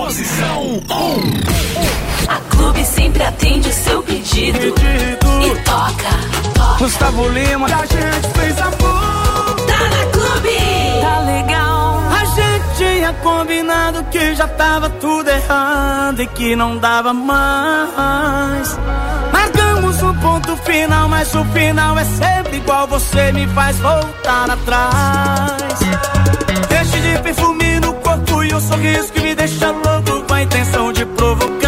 Posição 0.07 0.63
1. 0.63 2.29
A 2.29 2.39
Clube 2.49 2.85
sempre 2.85 3.23
atende 3.23 3.67
o 3.67 3.73
seu 3.73 4.01
pedido. 4.01 4.57
E 4.57 5.55
toca. 5.65 6.77
Gustavo 6.77 7.27
Lima, 7.27 7.67
a 7.67 7.85
gente 7.85 8.27
fez 8.33 8.57
amor. 8.57 9.55
Tá 9.67 9.89
na 9.89 10.05
Clube. 10.13 10.57
Tá 11.01 11.19
legal. 11.25 11.99
A 12.09 12.23
gente 12.23 12.77
tinha 12.77 13.11
combinado 13.15 14.01
que 14.05 14.33
já 14.33 14.47
tava 14.47 14.89
tudo 14.91 15.29
errado 15.29 16.21
e 16.21 16.27
que 16.27 16.55
não 16.55 16.77
dava 16.77 17.11
mais. 17.11 18.79
Marcamos 19.33 20.01
um 20.03 20.13
ponto 20.19 20.55
final, 20.55 21.09
mas 21.09 21.35
o 21.35 21.43
final 21.43 21.99
é 21.99 22.05
sempre 22.05 22.55
igual. 22.55 22.87
Você 22.87 23.33
me 23.33 23.45
faz 23.47 23.77
voltar 23.79 24.51
atrás. 24.51 25.79
Deixe 26.69 26.97
de 27.01 27.21
perfume 27.21 27.66
e 28.47 28.53
um 28.53 28.61
sorriso 28.61 29.11
que 29.11 29.19
me 29.21 29.35
deixa 29.35 29.71
louco 29.71 30.25
com 30.27 30.33
a 30.33 30.41
intenção 30.41 30.93
de 30.93 31.05
provocar. 31.05 31.66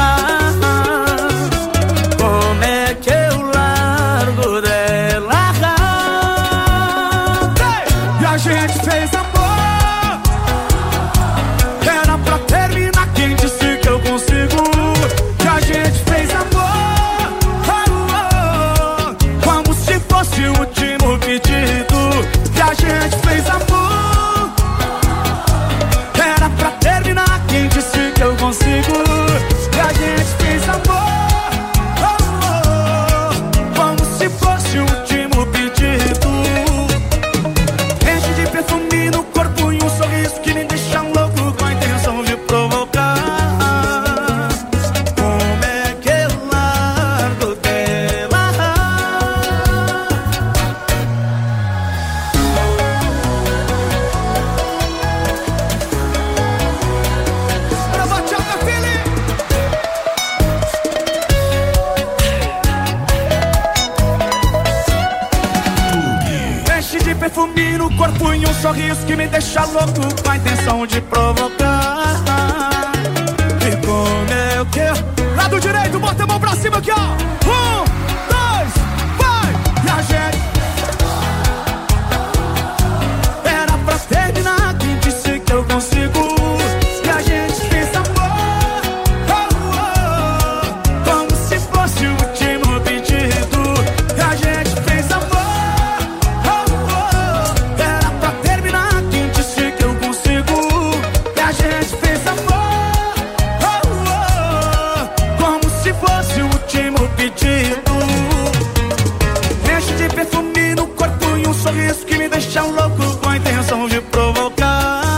deixar 112.30 112.64
um 112.64 112.72
louco 112.72 113.18
com 113.18 113.30
a 113.30 113.38
intenção 113.38 113.88
de 113.88 114.02
provocar. 114.02 115.12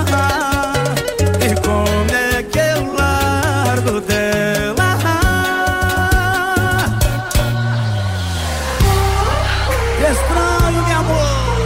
E 1.41 1.55
como 1.61 2.11
é 2.11 2.43
que 2.43 2.59
eu 2.59 2.93
largo 2.93 4.01
dela? 4.01 4.97
Estranho, 10.11 10.83
meu 10.87 10.97
amor. 10.97 11.57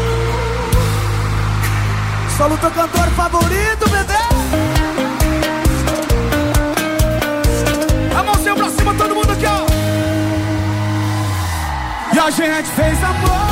Solo 2.38 2.58
teu 2.58 2.72
cantor 2.72 3.08
favorito, 3.12 3.90
Bedeu. 3.90 4.26
a 12.26 12.32
gente 12.32 12.70
fez 12.70 13.04
amor. 13.04 13.45